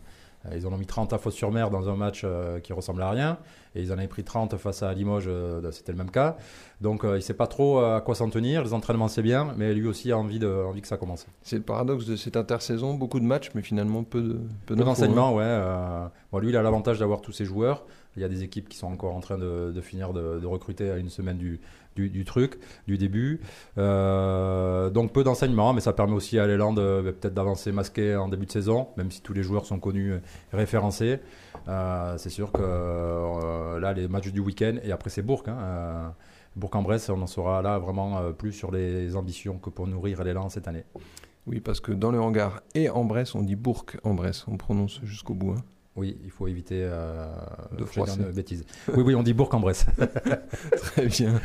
Euh, 0.45 0.55
Ils 0.55 0.67
en 0.67 0.73
ont 0.73 0.77
mis 0.77 0.85
30 0.85 1.13
à 1.13 1.17
Fos-sur-Mer 1.17 1.69
dans 1.69 1.89
un 1.89 1.95
match 1.95 2.25
qui 2.63 2.73
ressemble 2.73 3.01
à 3.01 3.09
rien. 3.09 3.37
Et 3.75 3.81
ils 3.81 3.91
en 3.91 3.97
avaient 3.97 4.07
pris 4.07 4.23
30 4.23 4.55
face 4.57 4.83
à 4.83 4.93
Limoges, 4.93 5.25
euh, 5.27 5.71
c'était 5.71 5.91
le 5.91 5.97
même 5.97 6.11
cas. 6.11 6.37
Donc 6.81 7.03
euh, 7.05 7.11
il 7.11 7.15
ne 7.15 7.19
sait 7.21 7.33
pas 7.33 7.47
trop 7.47 7.79
à 7.79 8.01
quoi 8.01 8.13
s'en 8.15 8.29
tenir. 8.29 8.63
Les 8.63 8.73
entraînements 8.73 9.07
c'est 9.07 9.21
bien, 9.23 9.53
mais 9.57 9.73
lui 9.73 9.87
aussi 9.87 10.11
a 10.11 10.17
envie, 10.17 10.39
de, 10.39 10.47
envie 10.47 10.81
que 10.81 10.87
ça 10.87 10.97
commence. 10.97 11.25
C'est 11.41 11.55
le 11.57 11.61
paradoxe 11.63 12.05
de 12.05 12.15
cette 12.15 12.37
intersaison, 12.37 12.93
beaucoup 12.93 13.19
de 13.19 13.25
matchs, 13.25 13.51
mais 13.55 13.61
finalement 13.61 14.03
peu 14.03 14.21
de 14.21 14.33
peu 14.65 14.75
Peu 14.75 14.83
d'infos, 14.83 15.03
hein. 15.05 15.31
ouais. 15.31 15.43
euh, 15.45 16.05
bon, 16.31 16.39
lui, 16.39 16.49
il 16.49 16.57
a 16.57 16.61
l'avantage 16.61 16.99
d'avoir 16.99 17.21
tous 17.21 17.31
ses 17.31 17.45
joueurs. 17.45 17.83
Il 18.15 18.21
y 18.21 18.25
a 18.25 18.29
des 18.29 18.43
équipes 18.43 18.69
qui 18.69 18.77
sont 18.77 18.85
encore 18.87 19.15
en 19.15 19.21
train 19.21 19.39
de, 19.39 19.71
de 19.73 19.81
finir 19.81 20.13
de, 20.13 20.39
de 20.39 20.45
recruter 20.45 20.91
à 20.91 20.97
une 20.97 21.09
semaine 21.09 21.37
du, 21.39 21.59
du, 21.95 22.09
du 22.11 22.25
truc, 22.25 22.59
du 22.85 22.99
début. 22.99 23.41
Euh, 23.79 24.89
donc 24.89 25.11
peu 25.13 25.23
d'enseignement, 25.23 25.73
mais 25.73 25.81
ça 25.81 25.93
permet 25.93 26.13
aussi 26.13 26.37
à 26.39 26.45
l'élan 26.47 26.73
de 26.73 27.01
de- 27.01 27.11
peut-être 27.11 27.33
d'avancer 27.33 27.71
masqué 27.71 28.15
en 28.15 28.27
début 28.27 28.45
de 28.45 28.51
saison, 28.51 28.87
même 28.97 29.09
si 29.09 29.21
tous 29.21 29.33
les 29.33 29.41
joueurs 29.41 29.65
sont 29.65 29.79
connus 29.79 30.13
et 30.13 30.55
référencés. 30.55 31.19
Euh, 31.67 32.15
c'est 32.17 32.29
sûr 32.29 32.51
que 32.51 32.61
euh, 32.61 33.62
là, 33.79 33.93
les 33.93 34.07
matchs 34.07 34.31
du 34.31 34.39
week-end, 34.39 34.75
et 34.83 34.91
après 34.91 35.09
c'est 35.09 35.21
Bourg. 35.21 35.43
Hein, 35.47 35.57
euh, 35.59 36.09
Bourg-en-Bresse, 36.55 37.09
on 37.09 37.21
en 37.21 37.27
saura 37.27 37.61
là 37.61 37.79
vraiment 37.79 38.17
euh, 38.19 38.31
plus 38.31 38.51
sur 38.51 38.71
les 38.71 39.15
ambitions 39.15 39.57
que 39.57 39.69
pour 39.69 39.87
nourrir 39.87 40.23
l'élan 40.23 40.49
cette 40.49 40.67
année. 40.67 40.83
Oui, 41.47 41.59
parce 41.59 41.79
que 41.79 41.91
dans 41.91 42.11
le 42.11 42.19
hangar 42.21 42.61
et 42.75 42.89
en 42.89 43.03
Bresse, 43.03 43.35
on 43.35 43.41
dit 43.41 43.55
Bourg 43.55 43.85
en 44.03 44.13
Bresse, 44.13 44.45
on 44.47 44.57
prononce 44.57 45.01
jusqu'au 45.03 45.33
bout. 45.33 45.53
hein. 45.53 45.63
Oui, 45.95 46.17
il 46.23 46.31
faut 46.31 46.47
éviter 46.47 46.79
euh, 46.81 47.27
De 47.77 47.85
froisser. 47.85 48.17
dire 48.17 48.27
une 48.27 48.33
bêtise. 48.33 48.65
Oui, 48.95 49.03
oui, 49.05 49.13
on 49.13 49.21
dit 49.21 49.33
Bourg-en-Bresse. 49.33 49.85
Très 50.77 51.05
bien. 51.05 51.39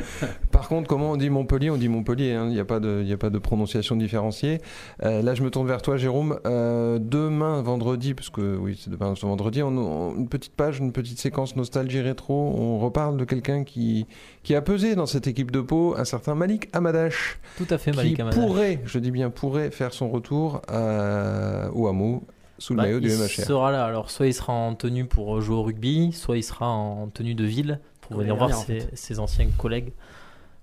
Par 0.51 0.67
contre, 0.67 0.87
comment 0.87 1.11
on 1.11 1.17
dit 1.17 1.29
Montpellier? 1.29 1.69
On 1.69 1.77
dit 1.77 1.87
Montpellier, 1.87 2.33
hein, 2.33 2.45
il 2.47 2.53
n'y 2.53 2.59
a, 2.59 2.65
pas 2.65 2.79
de- 2.79 3.03
y 3.03 3.13
a 3.13 3.17
pas 3.17 3.29
de 3.29 3.37
prononciation 3.37 3.95
différenciée. 3.95 4.59
Euh, 5.03 5.21
là, 5.21 5.35
je 5.35 5.43
me 5.43 5.51
tourne 5.51 5.67
vers 5.67 5.83
toi, 5.83 5.97
Jérôme. 5.97 6.39
Euh, 6.47 6.97
demain, 6.99 7.61
vendredi, 7.61 8.15
parce 8.15 8.31
que 8.31 8.57
oui, 8.57 8.79
c'est 8.83 8.89
demain, 8.89 9.13
c'est 9.15 9.27
vendredi, 9.27 9.61
on, 9.61 9.67
on- 9.77 10.15
une 10.15 10.27
petite 10.27 10.53
page, 10.53 10.79
une 10.79 10.93
petite 10.93 11.19
séquence 11.19 11.55
nostalgie 11.55 12.01
rétro. 12.01 12.33
On 12.57 12.79
reparle 12.79 13.17
de 13.17 13.25
quelqu'un 13.25 13.63
qui, 13.63 14.07
qui 14.41 14.55
a 14.55 14.63
pesé 14.63 14.95
dans 14.95 15.05
cette 15.05 15.27
équipe 15.27 15.51
de 15.51 15.61
Pau, 15.61 15.93
un 15.95 16.05
certain 16.05 16.33
Malik 16.33 16.69
Amadash, 16.73 17.39
Tout 17.57 17.67
à 17.69 17.77
fait, 17.77 17.91
qui 17.91 17.97
Malik 17.97 18.19
Amadash. 18.19 18.39
pourrait, 18.43 18.81
je 18.85 18.97
dis 18.97 19.11
bien 19.11 19.29
pourrait, 19.29 19.69
faire 19.69 19.93
son 19.93 20.09
retour 20.09 20.61
au 20.69 21.87
hameau 21.87 22.23
sous 22.59 22.73
le 22.73 22.77
Bah, 22.77 22.83
maillot 22.83 22.99
du 22.99 23.07
il 23.09 23.17
MHR. 23.17 23.45
sera 23.45 23.71
là. 23.71 23.85
Alors, 23.85 24.11
soit 24.11 24.27
il 24.27 24.33
sera 24.33 24.53
en 24.53 24.75
tenue 24.75 25.05
pour 25.05 25.41
jouer 25.41 25.55
au 25.55 25.63
rugby, 25.63 26.11
soit 26.13 26.37
il 26.37 26.43
sera 26.43 26.67
en 26.69 27.07
tenue 27.07 27.33
de 27.33 27.43
ville 27.45 27.79
pour 28.01 28.11
Comme 28.11 28.19
venir 28.21 28.35
voir 28.35 28.49
dernière, 28.49 28.65
ses, 28.65 28.95
ses 28.95 29.19
anciens 29.19 29.47
collègues. 29.57 29.91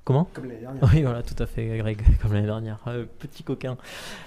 Comment? 0.05 0.29
Comme 0.35 0.45
l'année 0.45 0.61
dernière. 0.61 0.83
Oui, 0.95 1.03
voilà, 1.03 1.23
tout 1.25 1.35
à 1.43 1.47
fait, 1.47 1.79
Greg, 1.79 2.01
comme 2.23 2.33
l'année 2.33 2.47
dernière. 2.47 2.79
Euh, 2.87 3.07
petit 3.19 3.43
coquin. 3.43 3.77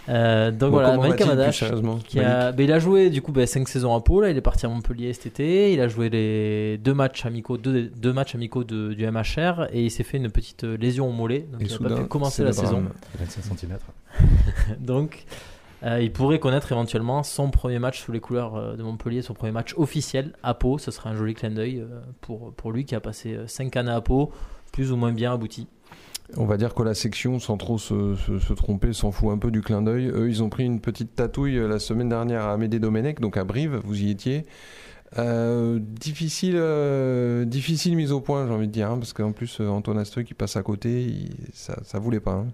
Euh, 0.09 0.51
donc 0.51 0.71
Bon, 0.71 0.81
voilà, 0.81 0.97
Malik 0.97 1.21
Amadash. 1.21 1.63
Qui 2.05 2.19
a, 2.19 2.51
ben, 2.51 2.63
il 2.65 2.71
a 2.73 2.79
joué 2.79 3.09
du 3.09 3.21
coup 3.21 3.31
5 3.45 3.65
saisons 3.65 3.95
à 3.95 4.01
Pau, 4.01 4.19
là, 4.19 4.29
il 4.29 4.35
est 4.35 4.41
parti 4.41 4.65
à 4.65 4.69
Montpellier 4.69 5.13
cet 5.13 5.27
été, 5.27 5.71
il 5.71 5.79
a 5.79 5.87
joué 5.87 6.09
les 6.09 6.77
deux 6.79 6.93
matchs 6.93 7.25
amicaux, 7.25 7.55
deux, 7.57 7.83
deux 7.95 8.11
matchs 8.11 8.35
amicaux 8.35 8.65
de- 8.65 8.91
du 8.93 9.05
MHR 9.09 9.67
et 9.71 9.85
il 9.85 9.89
s'est 9.89 10.03
fait 10.03 10.17
une 10.17 10.29
petite 10.29 10.65
euh, 10.65 10.75
lésion 10.75 11.07
au 11.07 11.13
mollet, 11.13 11.47
donc 11.49 11.61
Et 11.61 11.65
il 11.67 11.81
n'a 11.81 11.89
pas 11.89 11.95
pu 11.95 12.07
commencer 12.07 12.43
la 12.43 12.51
saison. 12.51 12.71
drame. 12.81 12.89
25 13.17 13.57
cm. 13.57 13.77
Donc, 14.79 15.23
euh, 15.83 16.01
il 16.01 16.11
pourrait 16.11 16.39
connaître 16.39 16.71
éventuellement 16.71 17.23
son 17.23 17.49
premier 17.49 17.79
match 17.79 18.01
sous 18.01 18.11
les 18.11 18.19
couleurs 18.19 18.55
euh, 18.55 18.75
de 18.75 18.83
Montpellier, 18.83 19.21
son 19.21 19.33
premier 19.33 19.51
match 19.51 19.73
officiel 19.77 20.33
à 20.43 20.53
Pau. 20.53 20.77
Ce 20.77 20.91
serait 20.91 21.09
un 21.09 21.15
joli 21.15 21.33
clin 21.33 21.51
d'œil 21.51 21.79
euh, 21.79 22.01
pour, 22.21 22.53
pour 22.53 22.71
lui 22.71 22.85
qui 22.85 22.95
a 22.95 22.99
passé 22.99 23.37
5 23.47 23.75
années 23.77 23.91
à 23.91 24.01
Pau, 24.01 24.31
plus 24.73 24.91
ou 24.91 24.97
moins 24.97 25.11
bien 25.13 25.33
abouti. 25.33 25.67
On 26.37 26.45
va 26.45 26.57
dire 26.57 26.75
que 26.75 26.83
la 26.83 26.93
section, 26.93 27.39
sans 27.39 27.57
trop 27.57 27.79
se, 27.79 28.53
tromper, 28.53 28.93
s'en 28.93 29.11
fout 29.11 29.31
un 29.31 29.39
peu 29.39 29.49
du 29.49 29.61
clin 29.61 29.81
d'œil. 29.81 30.09
Eux, 30.09 30.29
ils 30.29 30.43
ont 30.43 30.49
pris 30.49 30.63
une 30.63 30.79
petite 30.79 31.15
tatouille 31.15 31.55
la 31.67 31.79
semaine 31.79 32.09
dernière 32.09 32.43
à 32.43 32.53
Amédée 32.53 32.79
Domenech, 32.79 33.19
donc 33.19 33.35
à 33.35 33.43
Brive, 33.43 33.81
vous 33.83 34.03
y 34.03 34.11
étiez. 34.11 34.45
Difficile, 35.17 36.61
difficile 37.47 37.95
mise 37.95 38.11
au 38.11 38.21
point, 38.21 38.45
j'ai 38.45 38.53
envie 38.53 38.67
de 38.67 38.71
dire, 38.71 38.91
hein, 38.91 38.99
parce 38.99 39.11
qu'en 39.11 39.31
plus, 39.31 39.59
Antoine 39.59 39.97
Astoy 39.97 40.23
qui 40.23 40.35
passe 40.35 40.55
à 40.55 40.61
côté, 40.61 41.11
ça, 41.51 41.79
ça 41.83 41.97
voulait 41.97 42.19
pas. 42.19 42.33
hein. 42.33 42.47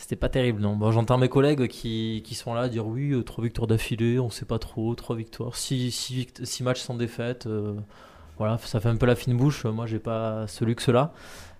C'était 0.00 0.16
pas 0.16 0.30
terrible, 0.30 0.62
non. 0.62 0.76
Bon, 0.76 0.90
J'entends 0.92 1.18
mes 1.18 1.28
collègues 1.28 1.68
qui, 1.68 2.22
qui 2.24 2.34
sont 2.34 2.54
là 2.54 2.70
dire 2.70 2.86
oui, 2.86 3.12
euh, 3.12 3.22
trois 3.22 3.44
victoires 3.44 3.66
d'affilée, 3.66 4.18
on 4.18 4.30
sait 4.30 4.46
pas 4.46 4.58
trop, 4.58 4.94
trois 4.94 5.14
victoires, 5.14 5.54
six, 5.54 5.90
six, 5.90 6.14
vict- 6.14 6.44
six 6.46 6.62
matchs 6.62 6.80
sans 6.80 6.94
défaite. 6.94 7.46
euh, 7.46 7.74
voilà, 8.38 8.56
ça 8.64 8.80
fait 8.80 8.88
un 8.88 8.96
peu 8.96 9.04
la 9.04 9.14
fine 9.14 9.36
bouche. 9.36 9.66
Moi, 9.66 9.84
j'ai 9.86 9.98
pas 9.98 10.46
ce 10.46 10.64
luxe-là. 10.64 11.12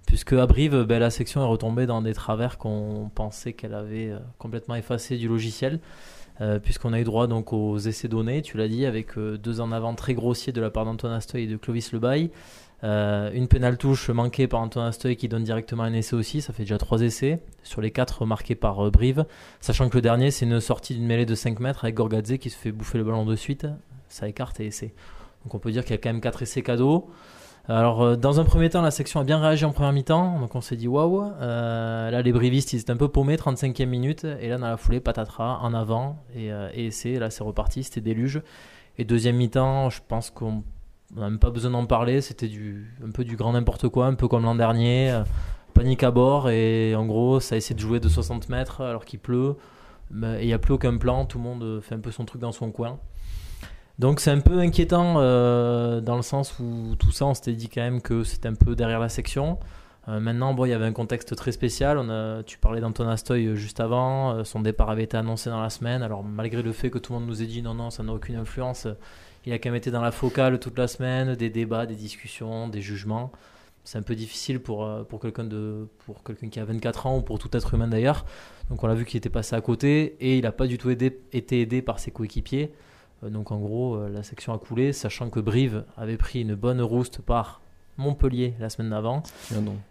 Puisque 0.07 0.33
à 0.33 0.47
Brive, 0.47 0.85
ben, 0.85 0.99
la 0.99 1.11
section 1.11 1.43
est 1.43 1.47
retombée 1.47 1.85
dans 1.85 2.01
des 2.01 2.15
travers 2.15 2.57
qu'on 2.57 3.11
pensait 3.15 3.53
qu'elle 3.53 3.75
avait 3.75 4.09
euh, 4.11 4.19
complètement 4.39 4.75
effacés 4.75 5.19
du 5.19 5.29
logiciel. 5.29 5.79
Puisqu'on 6.63 6.95
a 6.95 7.01
eu 7.01 7.05
droit 7.05 7.27
donc 7.27 7.53
aux 7.53 7.77
essais 7.77 8.09
donnés, 8.09 8.41
tu 8.41 8.57
l'as 8.57 8.67
dit, 8.67 8.87
avec 8.87 9.19
deux 9.19 9.61
en 9.61 9.73
avant 9.73 9.95
très 9.95 10.15
grossiers 10.15 10.55
de 10.55 10.61
la 10.63 10.71
part 10.71 10.87
d'Antoine 10.87 11.13
Astoy 11.13 11.43
et 11.43 11.47
de 11.47 11.59
Clovis 11.59 11.93
Lebaille. 11.93 12.31
Euh, 12.83 13.31
une 13.33 13.47
pénale 13.47 13.77
touche 13.77 14.09
manquée 14.09 14.49
par 14.49 14.61
Antoine 14.61 14.87
Astoy 14.87 15.17
qui 15.17 15.29
donne 15.29 15.45
directement 15.45 15.83
un 15.83 15.93
essai 15.93 16.17
aussi, 16.17 16.41
ça 16.41 16.53
fait 16.53 16.63
déjà 16.63 16.79
trois 16.79 17.03
essais 17.03 17.43
sur 17.63 17.83
les 17.83 17.91
quatre 17.91 18.25
marqués 18.25 18.55
par 18.55 18.87
euh, 18.87 18.91
Brive. 18.91 19.27
Sachant 19.61 19.89
que 19.89 19.97
le 19.97 20.03
dernier, 20.03 20.31
c'est 20.31 20.47
une 20.47 20.61
sortie 20.61 20.95
d'une 20.95 21.07
mêlée 21.07 21.27
de 21.27 21.35
5 21.35 21.61
mètres 21.61 21.85
avec 21.85 21.95
Gorgadze 21.95 22.39
qui 22.39 22.49
se 22.49 22.57
fait 22.57 22.73
bouffer 22.73 22.99
le 22.99 23.05
ballon 23.05 23.27
de 23.27 23.37
suite. 23.37 23.67
Ça 24.09 24.29
écarte 24.29 24.61
et 24.61 24.67
essai. 24.67 24.95
Donc 25.45 25.55
on 25.55 25.59
peut 25.59 25.71
dire 25.71 25.85
qu'il 25.85 25.93
y 25.93 25.95
a 25.95 25.99
quand 25.99 26.11
même 26.11 26.23
4 26.23 26.43
essais 26.43 26.63
cadeaux. 26.63 27.11
Alors 27.69 28.01
euh, 28.01 28.17
dans 28.17 28.41
un 28.41 28.45
premier 28.45 28.71
temps, 28.71 28.81
la 28.81 28.91
section 28.91 29.21
a 29.21 29.25
bien 29.25 29.39
réagi 29.39 29.67
en 29.67 29.73
première 29.73 29.93
mi-temps. 29.93 30.41
Donc 30.41 30.55
on 30.55 30.63
s'est 30.63 30.77
dit 30.77 30.89
waouh. 30.89 31.33
Là, 31.39 32.23
les 32.23 32.33
Brivistes, 32.33 32.73
ils 32.73 32.81
étaient 32.81 32.93
un 32.93 32.97
peu 32.97 33.09
paumés, 33.09 33.37
35e 33.37 33.85
minute. 33.85 34.25
Et 34.41 34.49
là, 34.49 34.57
dans 34.57 34.69
la 34.69 34.79
foulée, 34.79 35.01
patatras, 35.01 35.59
en 35.61 35.75
avant 35.75 36.17
et, 36.35 36.47
et 36.47 36.87
essai. 36.87 37.19
Là, 37.19 37.29
c'est 37.29 37.45
reparti, 37.45 37.85
c'était 37.85 38.01
déluge. 38.01 38.41
Et 38.97 39.05
deuxième 39.05 39.37
mi-temps, 39.37 39.91
je 39.91 40.01
pense 40.07 40.31
qu'on 40.31 40.63
n'a 41.17 41.29
même 41.31 41.39
pas 41.39 41.51
besoin 41.51 41.71
d'en 41.71 41.87
parler. 41.87 42.21
C'était 42.21 42.51
un 43.05 43.11
peu 43.11 43.25
du 43.25 43.37
grand 43.37 43.53
n'importe 43.53 43.89
quoi, 43.89 44.07
un 44.07 44.15
peu 44.15 44.29
comme 44.29 44.43
l'an 44.45 44.55
dernier. 44.55 45.11
Euh, 45.11 45.23
panique 45.75 46.03
à 46.03 46.11
bord 46.11 46.51
et 46.51 46.97
en 46.97 47.07
gros 47.07 47.39
ça 47.39 47.57
essaie 47.57 47.75
de 47.75 47.79
jouer 47.79 48.01
de 48.01 48.09
60 48.09 48.49
mètres 48.49 48.81
alors 48.81 49.05
qu'il 49.05 49.21
pleut 49.21 49.55
Mais- 50.11 50.41
et 50.41 50.43
il 50.43 50.47
n'y 50.49 50.53
a 50.53 50.59
plus 50.59 50.75
aucun 50.75 50.97
plan, 50.97 51.25
tout 51.27 51.39
le 51.39 51.45
monde 51.45 51.63
euh, 51.63 51.81
fait 51.81 51.95
un 51.95 52.01
peu 52.01 52.11
son 52.11 52.25
truc 52.25 52.41
dans 52.43 52.51
son 52.51 52.73
coin. 52.73 52.99
Donc 54.01 54.19
c'est 54.19 54.33
un 54.33 54.41
peu 54.41 54.59
inquiétant 54.59 55.15
euh, 55.19 56.01
dans 56.01 56.17
le 56.17 56.23
sens 56.23 56.59
où 56.59 56.97
tout 56.99 57.13
ça 57.13 57.27
on 57.27 57.35
s'était 57.35 57.53
dit 57.53 57.69
quand 57.69 57.83
même 57.83 58.01
que 58.03 58.25
c'était 58.25 58.49
un 58.49 58.55
peu 58.55 58.75
derrière 58.75 58.99
la 58.99 59.09
section. 59.09 59.59
Maintenant 60.09 60.55
bon 60.55 60.65
il 60.65 60.71
y 60.71 60.73
avait 60.73 60.87
un 60.87 60.93
contexte 60.93 61.37
très 61.37 61.53
spécial, 61.53 61.97
on 61.97 62.09
a, 62.11 62.43
tu 62.43 62.59
parlais 62.59 62.81
d'Anton 62.81 63.07
Astoy 63.07 63.55
juste 63.55 63.79
avant, 63.79 64.43
son 64.43 64.61
départ 64.61 64.91
avait 64.91 65.05
été 65.05 65.17
annoncé 65.17 65.51
dans 65.51 65.61
la 65.63 65.71
semaine, 65.71 66.03
alors 66.03 66.25
malgré 66.25 66.63
le 66.63 66.73
fait 66.73 66.91
que 66.91 66.99
tout 66.99 67.13
le 67.13 67.21
monde 67.21 67.29
nous 67.29 67.43
ait 67.45 67.47
dit 67.47 67.63
non 67.63 67.75
non 67.75 67.91
ça 67.91 68.03
n'a 68.03 68.13
aucune 68.13 68.35
influence, 68.35 68.89
il 69.47 69.53
a 69.53 69.59
quand 69.59 69.69
même 69.71 69.77
été 69.77 69.91
dans 69.91 70.03
la 70.03 70.13
focale 70.13 70.59
toute 70.61 70.79
la 70.79 70.89
semaine, 70.89 71.35
des 71.35 71.51
débats, 71.51 71.87
des 71.87 71.95
discussions, 71.97 72.69
des 72.69 72.81
jugements 72.83 73.33
c'est 73.83 73.97
un 73.97 74.03
peu 74.03 74.15
difficile 74.15 74.61
pour, 74.61 74.85
euh, 74.85 75.05
pour 75.05 75.21
quelqu'un 75.21 75.43
de 75.43 75.89
pour 76.05 76.23
quelqu'un 76.23 76.49
qui 76.51 76.61
a 76.61 76.65
24 76.67 77.07
ans 77.07 77.17
ou 77.17 77.23
pour 77.23 77.39
tout 77.39 77.49
être 77.57 77.73
humain 77.75 77.89
d'ailleurs. 77.89 78.27
Donc 78.69 78.85
on 78.85 78.87
l'a 78.87 78.95
vu 78.95 79.07
qu'il 79.07 79.17
était 79.17 79.31
passé 79.31 79.57
à 79.57 79.61
côté 79.63 80.17
et 80.21 80.37
il 80.37 80.43
n'a 80.43 80.53
pas 80.53 80.67
du 80.67 80.77
tout 80.77 80.91
aidé- 80.91 81.19
été 81.33 81.63
aidé 81.63 81.81
par 81.81 81.99
ses 81.99 82.11
coéquipiers. 82.11 82.73
Euh, 83.25 83.31
donc 83.31 83.51
en 83.51 83.59
gros 83.59 83.95
euh, 83.97 84.11
la 84.11 84.23
section 84.23 84.53
a 84.53 84.59
coulé, 84.59 84.93
sachant 84.93 85.31
que 85.31 85.41
Brive 85.41 85.85
avait 85.97 86.19
pris 86.19 86.43
une 86.43 86.55
bonne 86.55 86.83
rouste 86.83 87.23
par 87.23 87.63
Montpellier 87.97 88.53
la 88.61 88.69
semaine 88.69 88.91
d'avant. 88.91 89.23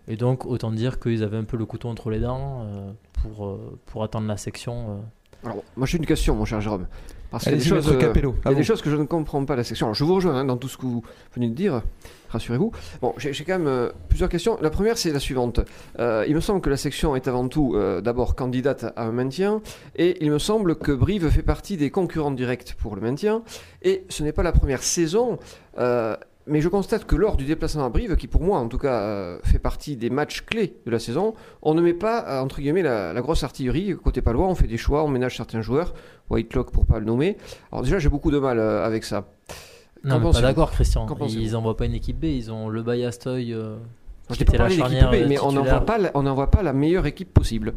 Et 0.08 0.18
donc 0.18 0.46
autant 0.46 0.72
dire 0.72 1.00
qu'ils 1.00 1.24
avaient 1.24 1.38
un 1.38 1.44
peu 1.44 1.58
le 1.58 1.66
couteau 1.66 1.90
entre 1.90 2.12
les 2.12 2.20
dents 2.20 2.68
pour, 3.14 3.60
pour 3.88 4.04
attendre 4.04 4.28
la 4.28 4.38
section. 4.38 5.04
Alors, 5.44 5.64
moi 5.76 5.88
j'ai 5.88 5.98
une 5.98 6.06
question, 6.06 6.36
mon 6.36 6.46
cher 6.46 6.62
Jérôme. 6.62 6.86
Parce 7.32 7.44
qu'il 7.44 7.54
y 7.54 7.56
a 7.56 7.80
des 7.80 7.90
euh, 7.90 7.98
Capello. 7.98 8.36
il 8.40 8.46
y 8.46 8.48
à 8.48 8.52
a 8.52 8.54
des 8.54 8.62
vous. 8.62 8.66
choses 8.66 8.82
que 8.82 8.90
je 8.90 8.96
ne 8.96 9.04
comprends 9.06 9.44
pas 9.46 9.56
la 9.56 9.64
section. 9.64 9.88
Alors, 9.88 9.96
je 9.96 10.04
vous 10.04 10.16
rejoins 10.16 10.36
hein, 10.36 10.46
dans 10.46 10.58
tout 10.58 10.68
ce 10.68 10.78
que 10.78 10.86
vous 10.86 11.04
venez 11.36 11.48
de 11.48 11.54
dire, 11.54 11.82
rassurez-vous. 12.30 12.72
Bon, 13.02 13.14
j'ai 13.18 13.32
quand 13.44 13.60
même 13.60 13.68
euh, 13.68 13.92
plusieurs 14.08 14.30
questions. 14.30 14.58
La 14.62 14.70
première, 14.70 14.98
c'est 14.98 15.12
la 15.12 15.20
suivante. 15.20 15.60
Euh, 16.00 16.26
il 16.28 16.34
me 16.36 16.42
semble 16.42 16.62
que 16.62 16.70
la 16.70 16.78
section 16.78 17.16
est 17.16 17.28
avant 17.28 17.48
tout 17.48 17.76
d'abord 18.04 18.36
candidate 18.36 18.86
à 18.96 19.04
un 19.04 19.12
maintien, 19.12 19.62
et 19.96 20.24
il 20.24 20.32
me 20.32 20.40
semble 20.40 20.76
que 20.76 20.92
Brive 20.92 21.30
fait 21.30 21.44
partie 21.44 21.78
des 21.78 21.92
concurrents 21.92 22.32
directs 22.32 22.76
pour 22.80 22.96
le 22.96 23.02
maintien, 23.02 23.44
et 23.84 24.04
ce 24.10 24.24
n'est 24.24 24.34
pas 24.34 24.44
la 24.44 24.52
première 24.52 24.84
saison. 24.84 25.38
Mais 26.48 26.62
je 26.62 26.70
constate 26.70 27.06
que 27.06 27.16
lors 27.16 27.38
du 27.38 27.46
déplacement 27.46 27.86
à 27.86 27.90
Brive, 27.90 28.16
qui 28.16 28.28
pour 28.28 28.42
moi 28.42 28.58
en 28.60 28.68
tout 28.68 28.78
cas 28.80 29.02
euh, 29.02 29.40
fait 29.44 29.60
partie 29.60 29.96
des 29.98 30.10
matchs 30.10 30.42
clés 30.46 30.78
de 30.86 30.92
la 30.92 30.98
saison, 31.00 31.34
on 31.62 31.74
ne 31.74 31.82
met 31.82 31.94
pas 31.94 32.26
euh, 32.28 32.42
entre 32.42 32.60
guillemets 32.62 32.82
la, 32.82 33.14
la 33.14 33.22
grosse 33.22 33.44
artillerie 33.44 33.96
côté 34.04 34.22
palois. 34.22 34.48
On 34.48 34.56
fait 34.56 34.68
des 34.68 34.78
choix, 34.78 35.04
on 35.04 35.08
ménage 35.10 35.38
certains 35.38 35.62
joueurs, 35.62 35.94
Whitelock 36.30 36.72
pour 36.72 36.86
pas 36.86 37.00
le 37.00 37.06
nommer. 37.06 37.38
Alors 37.72 37.84
déjà 37.84 38.00
j'ai 38.00 38.10
beaucoup 38.10 38.32
de 38.32 38.40
mal 38.40 38.58
euh, 38.60 38.86
avec 38.86 39.04
ça. 39.04 39.28
Non, 40.04 40.20
mais 40.20 40.32
pas 40.32 40.42
d'accord 40.42 40.72
Christian. 40.72 41.06
Ils 41.28 41.52
n'envoient 41.52 41.76
pas 41.78 41.86
une 41.86 41.94
équipe 41.94 42.20
B, 42.20 42.26
ils 42.26 42.52
ont 42.52 42.70
le 42.70 42.82
Bayastoy. 42.84 43.54
Euh, 43.54 43.76
Je 44.30 44.36
qui 44.36 44.44
était 44.44 44.54
la 44.54 44.58
parlé 44.60 44.76
d'équipe 44.78 44.92
charnière, 45.00 45.12
B, 45.12 45.28
mais 45.28 45.40
on 45.40 45.52
n'envoie 45.52 45.82
pas, 45.82 45.98
la- 45.98 46.12
on 46.14 46.24
n'envoie 46.24 46.50
pas 46.50 46.64
la 46.64 46.72
meilleure 46.74 47.06
équipe 47.06 47.34
possible. 47.34 47.74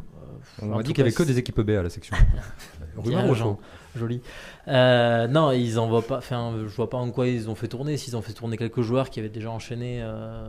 On 0.61 0.73
En 0.73 0.75
a 0.75 0.76
tout 0.78 0.83
dit 0.88 0.92
qu'il 0.95 1.02
n'y 1.04 1.09
avait 1.09 1.16
que 1.16 1.23
des 1.25 1.38
équipes 1.38 1.61
B 1.61 1.71
à 1.71 1.83
la 1.83 1.90
section. 1.90 2.16
Jean. 3.04 3.35
chaud 3.35 3.59
Joli. 3.95 4.23
Euh, 4.69 5.27
non, 5.29 5.53
ils 5.53 5.79
en 5.79 6.03
pas. 6.03 6.19
Enfin, 6.19 6.55
je 6.57 6.75
vois 6.75 6.89
pas 6.89 6.99
en 6.99 7.11
quoi 7.11 7.29
ils 7.29 7.51
ont 7.51 7.55
fait 7.55 7.69
tourner. 7.69 7.97
S'ils 7.97 8.17
ont 8.17 8.23
fait 8.23 8.33
tourner 8.33 8.57
quelques 8.57 8.83
joueurs 8.83 9.11
qui 9.11 9.21
avaient 9.21 9.29
déjà 9.29 9.51
enchaîné 9.51 10.01
euh, 10.03 10.49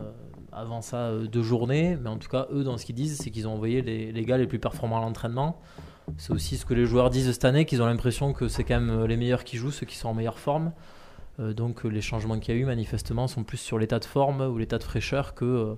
avant 0.52 0.80
ça 0.80 0.96
euh, 0.96 1.26
deux 1.26 1.42
journées, 1.42 1.96
mais 2.00 2.08
en 2.08 2.16
tout 2.16 2.28
cas, 2.28 2.46
eux, 2.52 2.64
dans 2.64 2.78
ce 2.78 2.86
qu'ils 2.86 2.94
disent, 2.94 3.18
c'est 3.18 3.30
qu'ils 3.30 3.46
ont 3.46 3.52
envoyé 3.52 3.82
les, 3.82 4.12
les 4.12 4.24
gars 4.24 4.38
les 4.38 4.46
plus 4.46 4.58
performants 4.58 4.98
à 4.98 5.02
l'entraînement. 5.02 5.60
C'est 6.18 6.32
aussi 6.32 6.56
ce 6.56 6.66
que 6.66 6.74
les 6.74 6.84
joueurs 6.84 7.10
disent 7.10 7.32
cette 7.32 7.44
année, 7.44 7.64
qu'ils 7.64 7.82
ont 7.82 7.86
l'impression 7.86 8.32
que 8.32 8.48
c'est 8.48 8.64
quand 8.64 8.78
même 8.78 9.04
les 9.04 9.16
meilleurs 9.16 9.44
qui 9.44 9.56
jouent, 9.56 9.70
ceux 9.70 9.86
qui 9.86 9.96
sont 9.96 10.08
en 10.08 10.14
meilleure 10.14 10.38
forme. 10.38 10.72
Donc, 11.38 11.84
les 11.84 12.02
changements 12.02 12.38
qu'il 12.38 12.54
y 12.54 12.58
a 12.58 12.60
eu, 12.60 12.66
manifestement, 12.66 13.26
sont 13.26 13.42
plus 13.42 13.56
sur 13.56 13.78
l'état 13.78 13.98
de 13.98 14.04
forme 14.04 14.42
ou 14.42 14.58
l'état 14.58 14.76
de 14.76 14.84
fraîcheur 14.84 15.34
que, 15.34 15.76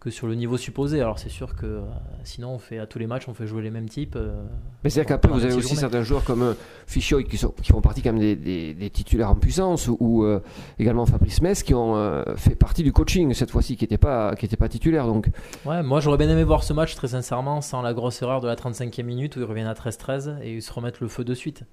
que 0.00 0.08
sur 0.10 0.26
le 0.26 0.34
niveau 0.34 0.56
supposé. 0.56 1.00
Alors, 1.02 1.18
c'est 1.18 1.28
sûr 1.28 1.54
que 1.54 1.66
euh, 1.66 1.80
sinon, 2.24 2.54
on 2.54 2.58
fait 2.58 2.78
à 2.78 2.86
tous 2.86 2.98
les 2.98 3.06
matchs, 3.06 3.28
on 3.28 3.34
fait 3.34 3.46
jouer 3.46 3.60
les 3.62 3.70
mêmes 3.70 3.88
types. 3.88 4.16
euh, 4.16 4.42
Mais 4.82 4.88
c'est-à-dire 4.88 5.08
qu'après, 5.10 5.30
vous 5.30 5.44
avez 5.44 5.52
aussi 5.54 5.76
certains 5.76 6.02
joueurs 6.02 6.24
comme 6.24 6.42
euh, 6.42 6.54
qui, 6.88 7.02
sont, 7.02 7.50
qui 7.52 7.70
font 7.72 7.82
partie 7.82 8.00
quand 8.00 8.12
même 8.14 8.20
des, 8.20 8.34
des- 8.34 8.72
des 8.72 8.88
titulaires 8.90 9.30
en 9.30 9.34
puissance, 9.34 9.88
ou, 9.88 9.98
ou, 10.00 10.24
euh, 10.24 10.40
également 10.78 11.04
Fabrice 11.04 11.42
Metz 11.42 11.62
qui 11.62 11.74
ont 11.74 12.24
fait 12.36 12.54
partie 12.54 12.82
du 12.82 12.92
coaching 12.94 13.34
cette 13.34 13.50
fois-ci, 13.50 13.76
qui 13.76 13.84
n'étaient 13.84 13.98
pas, 13.98 14.34
qui 14.36 14.48
pas 14.56 14.68
titulaires. 14.70 15.06
Donc, 15.06 15.28
Ouais, 15.66 15.82
moi 15.82 16.00
j'aurais 16.00 16.16
bien 16.18 16.30
aimé 16.30 16.44
voir 16.44 16.64
ce 16.64 16.72
match 16.72 16.94
très 16.94 17.08
sincèrement 17.08 17.60
sans 17.60 17.82
la 17.82 17.92
grosse 17.92 18.22
erreur 18.22 18.40
de 18.40 18.46
la 18.46 18.56
35e 18.56 19.02
minute 19.02 19.36
où 19.36 19.40
ils 19.40 19.44
reviennent 19.44 19.66
à 19.66 19.74
13-13 19.74 20.40
et 20.42 20.54
ils 20.54 20.62
se 20.62 20.72
remettent 20.72 21.00
le 21.00 21.08
feu 21.08 21.24
de 21.24 21.34
suite. 21.34 21.64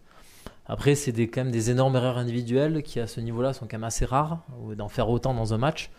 Après, 0.65 0.95
c'est 0.95 1.13
des, 1.13 1.29
quand 1.29 1.45
même 1.45 1.51
des 1.53 1.71
énormes 1.71 1.95
erreurs 1.95 2.17
individuelles 2.17 2.83
qui 2.83 2.99
à 2.99 3.07
ce 3.07 3.21
niveau-là 3.21 3.53
sont 3.53 3.67
quand 3.67 3.77
même 3.77 3.85
assez 3.85 4.03
rares 4.03 4.39
d'en 4.75 4.89
faire 4.89 5.09
autant 5.09 5.33
dans 5.33 5.53
un 5.53 5.57
match. 5.57 5.89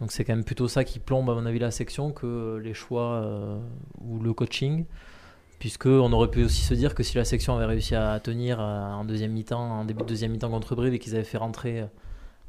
Donc 0.00 0.12
c'est 0.12 0.24
quand 0.24 0.34
même 0.34 0.44
plutôt 0.44 0.68
ça 0.68 0.84
qui 0.84 0.98
plombe 0.98 1.30
à 1.30 1.34
mon 1.34 1.46
avis 1.46 1.58
la 1.58 1.70
section 1.70 2.10
que 2.10 2.60
les 2.62 2.74
choix 2.74 3.14
euh, 3.14 3.58
ou 4.00 4.18
le 4.18 4.32
coaching. 4.32 4.86
puisque 5.58 5.86
on 5.86 6.12
aurait 6.12 6.30
pu 6.30 6.44
aussi 6.44 6.62
se 6.62 6.74
dire 6.74 6.94
que 6.94 7.02
si 7.02 7.16
la 7.16 7.24
section 7.24 7.56
avait 7.56 7.66
réussi 7.66 7.94
à 7.94 8.18
tenir 8.20 8.60
euh, 8.60 8.90
en 8.90 9.04
deuxième 9.04 9.32
mi-temps, 9.32 9.60
en 9.60 9.84
début 9.84 10.02
de 10.02 10.08
deuxième 10.08 10.32
mi-temps 10.32 10.50
contre 10.50 10.74
Brive 10.74 10.94
et 10.94 10.98
qu'ils 10.98 11.14
avaient 11.14 11.24
fait 11.24 11.38
rentrer 11.38 11.80
euh, 11.80 11.86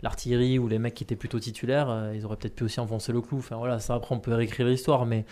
l'artillerie 0.02 0.60
ou 0.60 0.68
les 0.68 0.80
mecs 0.80 0.96
qui 0.96 1.04
étaient 1.04 1.16
plutôt 1.16 1.40
titulaires, 1.40 2.12
ils 2.14 2.26
auraient 2.26 2.36
peut-être 2.36 2.56
pu 2.56 2.66
aussi 2.66 2.80
enfoncer 2.80 3.12
le 3.12 3.22
clou. 3.22 3.38
Enfin 3.38 3.56
voilà, 3.56 3.80
ça 3.80 3.96
après 3.96 4.14
on 4.14 4.20
peut 4.20 4.34
réécrire 4.34 4.68
l'histoire, 4.68 5.06
mais 5.06 5.26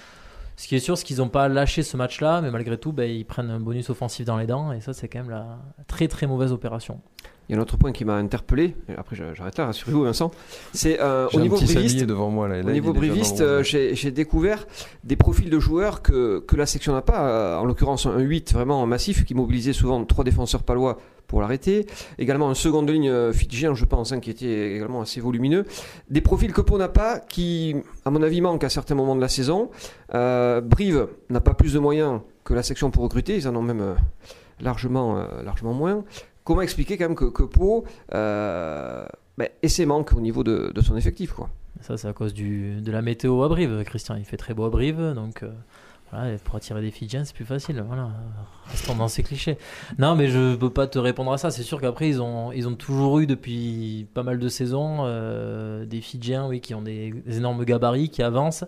ce 0.55 0.67
qui 0.67 0.75
est 0.75 0.79
sûr, 0.79 0.97
c'est 0.97 1.03
qu'ils 1.03 1.17
n'ont 1.17 1.29
pas 1.29 1.47
lâché 1.47 1.83
ce 1.83 1.97
match-là, 1.97 2.41
mais 2.41 2.51
malgré 2.51 2.77
tout, 2.77 2.91
ben, 2.91 3.09
ils 3.09 3.25
prennent 3.25 3.49
un 3.49 3.59
bonus 3.59 3.89
offensif 3.89 4.25
dans 4.25 4.37
les 4.37 4.45
dents 4.45 4.71
et 4.71 4.81
ça 4.81 4.93
c'est 4.93 5.07
quand 5.07 5.19
même 5.19 5.31
la 5.31 5.59
très 5.87 6.07
très 6.07 6.27
mauvaise 6.27 6.51
opération. 6.51 7.01
Il 7.49 7.51
y 7.53 7.55
a 7.55 7.59
un 7.59 7.61
autre 7.61 7.75
point 7.77 7.91
qui 7.91 8.05
m'a 8.05 8.15
interpellé, 8.15 8.73
et 8.87 8.93
après 8.97 9.15
je- 9.17 9.33
j'arrête 9.33 9.57
là, 9.57 9.65
rassurez-vous 9.65 10.03
Vincent, 10.03 10.31
c'est 10.73 11.01
euh, 11.01 11.27
au 11.33 11.39
niveau 11.41 11.57
briviste, 11.75 11.97
devant 12.05 12.29
moi 12.29 12.47
là. 12.47 12.59
Au 12.59 12.71
niveau 12.73 12.93
briviste, 12.99 13.41
euh, 13.41 13.63
j'ai 13.95 14.11
découvert 14.11 14.65
des 15.03 15.15
profils 15.17 15.49
de 15.49 15.59
joueurs 15.59 16.01
que, 16.01 16.39
que 16.39 16.55
la 16.55 16.65
section 16.65 16.93
n'a 16.93 17.01
pas. 17.01 17.27
Euh, 17.27 17.57
En 17.57 17.65
l'occurrence, 17.65 18.05
un 18.05 18.19
8 18.19 18.53
vraiment 18.53 18.85
massif 18.85 19.25
qui 19.25 19.33
mobilisait 19.35 19.73
souvent 19.73 20.03
trois 20.05 20.23
défenseurs 20.23 20.63
palois 20.63 20.99
pour 21.27 21.41
l'arrêter. 21.41 21.85
Également 22.17 22.49
un 22.49 22.53
second 22.53 22.83
de 22.83 22.91
ligne 22.93 23.31
fidjien, 23.33 23.73
je 23.75 23.85
pense, 23.85 24.11
hein, 24.11 24.19
qui 24.19 24.29
était 24.29 24.75
également 24.75 25.01
assez 25.01 25.19
volumineux. 25.19 25.65
Des 26.09 26.21
profils 26.21 26.51
que 26.53 26.61
Pau 26.61 26.77
n'a 26.77 26.89
pas, 26.89 27.19
qui, 27.19 27.75
à 28.05 28.09
mon 28.11 28.21
avis, 28.23 28.39
manquent 28.41 28.63
à 28.65 28.69
certains 28.69 28.95
moments 28.95 29.15
de 29.15 29.21
la 29.21 29.29
saison. 29.29 29.69
Euh, 30.13 30.61
Brive 30.61 31.07
n'a 31.29 31.41
pas 31.41 31.53
plus 31.53 31.73
de 31.73 31.79
moyens 31.79 32.21
que 32.43 32.53
la 32.53 32.63
section 32.63 32.89
pour 32.91 33.03
recruter. 33.03 33.35
Ils 33.35 33.47
en 33.47 33.55
ont 33.55 33.61
même 33.61 33.95
largement, 34.61 35.25
largement 35.43 35.73
moins. 35.73 36.03
Comment 36.43 36.61
expliquer 36.61 36.97
quand 36.97 37.05
même 37.05 37.15
que, 37.15 37.25
que 37.25 37.43
Pau 37.43 37.85
euh, 38.13 39.05
ben, 39.37 39.49
ait 39.61 39.67
ses 39.67 39.85
manques 39.85 40.13
au 40.13 40.21
niveau 40.21 40.43
de, 40.43 40.71
de 40.73 40.81
son 40.81 40.97
effectif 40.97 41.33
quoi. 41.33 41.49
Ça, 41.81 41.97
c'est 41.97 42.07
à 42.07 42.13
cause 42.13 42.33
du, 42.33 42.81
de 42.81 42.91
la 42.91 43.01
météo 43.01 43.43
à 43.43 43.49
Brive, 43.49 43.83
Christian. 43.83 44.15
Il 44.15 44.25
fait 44.25 44.37
très 44.37 44.53
beau 44.53 44.63
à 44.63 44.69
Brive, 44.69 45.13
donc 45.15 45.43
euh, 45.43 45.51
voilà, 46.11 46.37
pour 46.37 46.55
attirer 46.55 46.81
des 46.81 46.91
Fidjiens, 46.91 47.25
c'est 47.25 47.35
plus 47.35 47.43
facile. 47.43 47.83
Voilà, 47.85 48.11
restons 48.67 48.95
dans 48.95 49.09
ces 49.09 49.21
clichés. 49.23 49.57
Non, 49.97 50.15
mais 50.15 50.27
je 50.27 50.55
peux 50.55 50.69
pas 50.69 50.87
te 50.87 50.99
répondre 50.99 51.33
à 51.33 51.37
ça. 51.37 51.51
C'est 51.51 51.63
sûr 51.63 51.81
qu'après, 51.81 52.07
ils 52.07 52.21
ont, 52.21 52.53
ils 52.53 52.67
ont 52.67 52.75
toujours 52.75 53.19
eu 53.19 53.27
depuis 53.27 54.07
pas 54.13 54.23
mal 54.23 54.39
de 54.39 54.47
saisons 54.47 54.99
euh, 55.01 55.85
des 55.85 55.99
Fidjiens 55.99 56.47
oui, 56.47 56.61
qui 56.61 56.73
ont 56.73 56.81
des, 56.81 57.11
des 57.11 57.37
énormes 57.37 57.65
gabarits, 57.65 58.09
qui 58.09 58.21
avancent. 58.23 58.63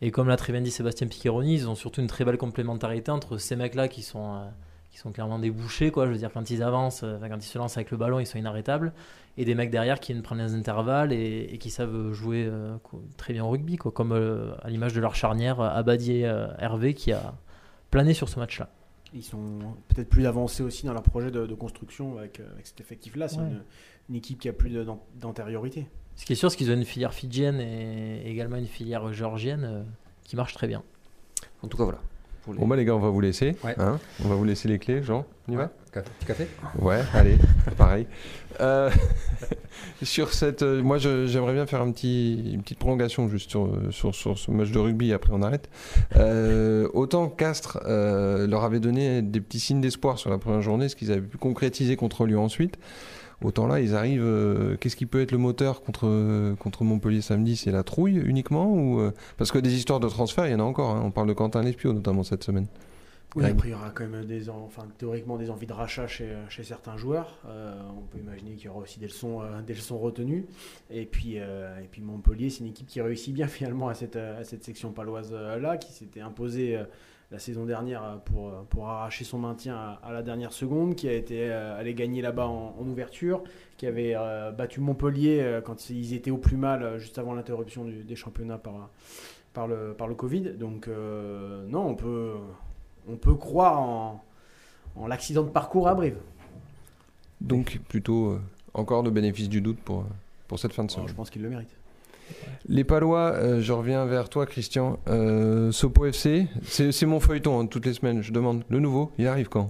Et 0.00 0.10
comme 0.10 0.28
l'a 0.28 0.36
très 0.36 0.52
bien 0.52 0.60
dit 0.60 0.70
Sébastien 0.70 1.06
Piccheroni, 1.06 1.54
ils 1.54 1.68
ont 1.68 1.74
surtout 1.74 2.00
une 2.00 2.06
très 2.06 2.24
belle 2.24 2.38
complémentarité 2.38 3.10
entre 3.10 3.38
ces 3.38 3.56
mecs-là 3.56 3.88
qui 3.88 4.02
sont, 4.02 4.34
euh, 4.34 4.44
qui 4.92 4.98
sont 4.98 5.10
clairement 5.10 5.38
des 5.38 5.50
bouchers. 5.50 5.90
Quoi. 5.90 6.06
Je 6.06 6.12
veux 6.12 6.18
dire, 6.18 6.30
quand 6.32 6.50
ils 6.50 6.62
avancent, 6.62 7.02
euh, 7.02 7.16
enfin, 7.16 7.28
quand 7.28 7.38
ils 7.38 7.48
se 7.48 7.58
lancent 7.58 7.76
avec 7.76 7.90
le 7.90 7.96
ballon, 7.96 8.20
ils 8.20 8.26
sont 8.26 8.38
inarrêtables 8.38 8.92
et 9.38 9.44
des 9.46 9.54
mecs 9.54 9.70
derrière 9.70 9.98
qui 9.98 10.12
viennent 10.12 10.22
prendre 10.22 10.42
les 10.42 10.54
intervalles 10.54 11.12
et, 11.12 11.48
et 11.50 11.58
qui 11.58 11.70
savent 11.70 12.12
jouer 12.12 12.44
euh, 12.46 12.76
très 13.16 13.32
bien 13.32 13.44
au 13.44 13.48
rugby, 13.48 13.76
quoi, 13.76 13.90
comme 13.90 14.12
euh, 14.12 14.52
à 14.62 14.68
l'image 14.68 14.92
de 14.92 15.00
leur 15.00 15.14
charnière 15.14 15.60
Abadi 15.60 16.24
euh, 16.24 16.46
Hervé 16.58 16.92
qui 16.94 17.10
a 17.12 17.34
plané 17.90 18.12
sur 18.12 18.28
ce 18.28 18.38
match-là. 18.38 18.68
Ils 19.14 19.22
sont 19.24 19.58
peut-être 19.88 20.08
plus 20.08 20.26
avancés 20.26 20.62
aussi 20.62 20.86
dans 20.86 20.92
leur 20.92 21.02
projet 21.02 21.30
de, 21.30 21.46
de 21.46 21.54
construction 21.54 22.18
avec, 22.18 22.40
avec 22.54 22.66
cet 22.66 22.80
effectif-là. 22.80 23.28
C'est 23.28 23.38
Ouais. 23.38 23.44
une, 23.48 23.62
une 24.10 24.16
équipe 24.16 24.38
qui 24.38 24.48
a 24.48 24.52
plus 24.52 24.70
d'antériorité. 25.20 25.86
Ce 26.16 26.26
qui 26.26 26.32
est 26.34 26.36
sûr, 26.36 26.50
c'est 26.50 26.56
qu'ils 26.58 26.70
ont 26.70 26.74
une 26.74 26.84
filière 26.84 27.14
fidjienne 27.14 27.60
et 27.60 28.22
également 28.30 28.56
une 28.56 28.66
filière 28.66 29.12
géorgienne 29.14 29.64
euh, 29.64 29.82
qui 30.24 30.36
marche 30.36 30.52
très 30.54 30.66
bien. 30.66 30.82
En 31.62 31.68
tout 31.68 31.76
cas, 31.78 31.84
voilà. 31.84 32.00
Pour 32.44 32.54
les- 32.54 32.60
Bon 32.60 32.66
bah 32.66 32.76
les 32.76 32.84
gars, 32.84 32.94
on 32.94 33.00
va 33.00 33.08
vous 33.10 33.20
laisser. 33.20 33.56
Ouais. 33.64 33.74
hein. 33.78 33.98
on 34.24 34.28
va 34.28 34.34
vous 34.34 34.44
laisser 34.44 34.68
les 34.68 34.78
clés, 34.78 35.02
Jean. 35.02 35.24
On 35.48 35.52
y 35.52 35.56
va 35.56 35.70
Café, 36.26 36.46
Ouais, 36.78 37.00
allez, 37.12 37.36
pareil. 37.76 38.06
Euh, 38.60 38.88
sur 40.02 40.32
cette, 40.32 40.62
euh, 40.62 40.82
moi, 40.82 40.96
j'aimerais 40.98 41.52
bien 41.52 41.66
faire 41.66 41.82
un 41.82 41.90
petit, 41.92 42.52
une 42.54 42.62
petite 42.62 42.78
prolongation 42.78 43.28
juste 43.28 43.50
sur, 43.50 43.70
sur, 43.90 44.14
sur 44.14 44.38
ce 44.38 44.50
match 44.50 44.70
de 44.70 44.78
rugby. 44.78 45.12
Après, 45.12 45.30
on 45.34 45.42
arrête. 45.42 45.68
Euh, 46.16 46.88
autant 46.94 47.28
Castres 47.28 47.78
euh, 47.86 48.46
leur 48.46 48.64
avait 48.64 48.80
donné 48.80 49.20
des 49.22 49.40
petits 49.40 49.60
signes 49.60 49.80
d'espoir 49.80 50.18
sur 50.18 50.30
la 50.30 50.38
première 50.38 50.62
journée, 50.62 50.88
ce 50.88 50.96
qu'ils 50.96 51.12
avaient 51.12 51.20
pu 51.20 51.36
concrétiser 51.38 51.96
contre 51.96 52.24
Lyon 52.26 52.44
ensuite. 52.44 52.78
Autant 53.44 53.66
là, 53.66 53.80
ils 53.80 53.94
arrivent. 53.94 54.22
euh, 54.24 54.76
Qu'est-ce 54.78 54.96
qui 54.96 55.06
peut 55.06 55.20
être 55.20 55.32
le 55.32 55.38
moteur 55.38 55.82
contre, 55.82 56.54
contre 56.56 56.84
Montpellier 56.84 57.20
samedi? 57.20 57.56
C'est 57.56 57.72
la 57.72 57.82
trouille 57.82 58.16
uniquement 58.24 58.72
ou 58.72 59.00
euh, 59.00 59.12
Parce 59.38 59.50
que 59.52 59.58
des 59.58 59.74
histoires 59.74 60.00
de 60.00 60.08
transfert, 60.08 60.46
il 60.46 60.52
y 60.52 60.54
en 60.54 60.60
a 60.60 60.64
encore. 60.64 60.90
hein. 60.90 61.02
On 61.04 61.10
parle 61.10 61.28
de 61.28 61.32
Quentin 61.32 61.62
Lespio 61.62 61.92
notamment 61.92 62.22
cette 62.22 62.44
semaine. 62.44 62.66
Oui, 63.34 63.46
après, 63.46 63.68
il 63.68 63.70
y 63.70 63.74
aura 63.74 63.88
quand 63.88 64.06
même 64.06 64.26
des, 64.26 64.50
en- 64.50 64.62
enfin, 64.66 64.82
théoriquement 64.98 65.38
des 65.38 65.48
envies 65.48 65.66
de 65.66 65.72
rachat 65.72 66.06
chez, 66.06 66.28
chez 66.50 66.64
certains 66.64 66.98
joueurs. 66.98 67.38
Euh, 67.48 67.72
on 67.96 68.02
peut 68.02 68.18
imaginer 68.18 68.56
qu'il 68.56 68.66
y 68.66 68.68
aura 68.68 68.80
aussi 68.80 69.00
des 69.00 69.06
leçons, 69.06 69.40
des 69.66 69.72
leçons 69.72 69.96
retenues. 69.98 70.44
Et 70.90 71.06
puis, 71.06 71.36
et 71.36 71.88
puis 71.90 72.02
Montpellier, 72.02 72.50
c'est 72.50 72.60
une 72.60 72.66
équipe 72.66 72.86
qui 72.86 73.00
réussit 73.00 73.32
bien 73.32 73.46
finalement 73.48 73.88
à 73.88 73.94
cette, 73.94 74.16
à 74.16 74.44
cette 74.44 74.64
section 74.64 74.92
paloise-là, 74.92 75.78
qui 75.78 75.92
s'était 75.92 76.20
imposée 76.20 76.78
la 77.32 77.38
saison 77.38 77.64
dernière 77.64 78.04
euh, 78.04 78.16
pour, 78.24 78.48
euh, 78.48 78.62
pour 78.68 78.88
arracher 78.88 79.24
son 79.24 79.38
maintien 79.38 79.74
à, 79.74 80.00
à 80.04 80.12
la 80.12 80.22
dernière 80.22 80.52
seconde, 80.52 80.94
qui 80.94 81.08
a 81.08 81.12
été 81.12 81.50
euh, 81.50 81.78
allé 81.78 81.94
gagner 81.94 82.22
là-bas 82.22 82.46
en, 82.46 82.76
en 82.78 82.86
ouverture, 82.86 83.42
qui 83.78 83.86
avait 83.86 84.14
battu 84.56 84.80
Montpellier 84.80 85.60
quand 85.64 85.90
ils 85.90 86.14
étaient 86.14 86.30
au 86.30 86.38
plus 86.38 86.56
mal, 86.56 86.98
juste 86.98 87.18
avant 87.18 87.34
l'interruption 87.34 87.84
des 87.84 88.14
championnats 88.14 88.58
par, 88.58 88.90
par, 89.54 89.66
le, 89.66 89.94
par 89.94 90.06
le 90.06 90.14
Covid. 90.14 90.52
Donc, 90.52 90.86
euh, 90.86 91.66
non, 91.66 91.86
on 91.88 91.94
peut 91.96 92.34
on 93.08 93.16
peut 93.16 93.34
croire 93.34 93.80
en, 93.80 94.24
en 94.94 95.08
l'accident 95.08 95.42
de 95.42 95.48
parcours 95.48 95.88
à 95.88 95.94
Brive. 95.94 96.18
Donc 97.40 97.80
plutôt 97.88 98.30
euh, 98.30 98.40
encore 98.74 99.02
de 99.02 99.10
bénéfice 99.10 99.48
du 99.48 99.60
doute 99.60 99.80
pour, 99.80 100.04
pour 100.46 100.60
cette 100.60 100.72
fin 100.72 100.84
de 100.84 100.90
Oh, 100.92 100.94
semaine. 100.94 101.08
je 101.08 101.14
pense 101.14 101.28
qu'il 101.30 101.42
le 101.42 101.48
mérite. 101.48 101.74
Les 102.68 102.84
Palois, 102.84 103.32
euh, 103.34 103.60
je 103.60 103.72
reviens 103.72 104.04
vers 104.06 104.28
toi, 104.28 104.46
Christian. 104.46 104.98
Euh, 105.08 105.72
Sopo 105.72 106.06
FC, 106.06 106.46
c'est 106.64 107.06
mon 107.06 107.20
feuilleton 107.20 107.60
hein, 107.60 107.66
toutes 107.66 107.86
les 107.86 107.94
semaines. 107.94 108.22
Je 108.22 108.32
demande 108.32 108.62
le 108.68 108.78
nouveau, 108.80 109.10
il 109.18 109.26
arrive 109.26 109.48
quand? 109.48 109.68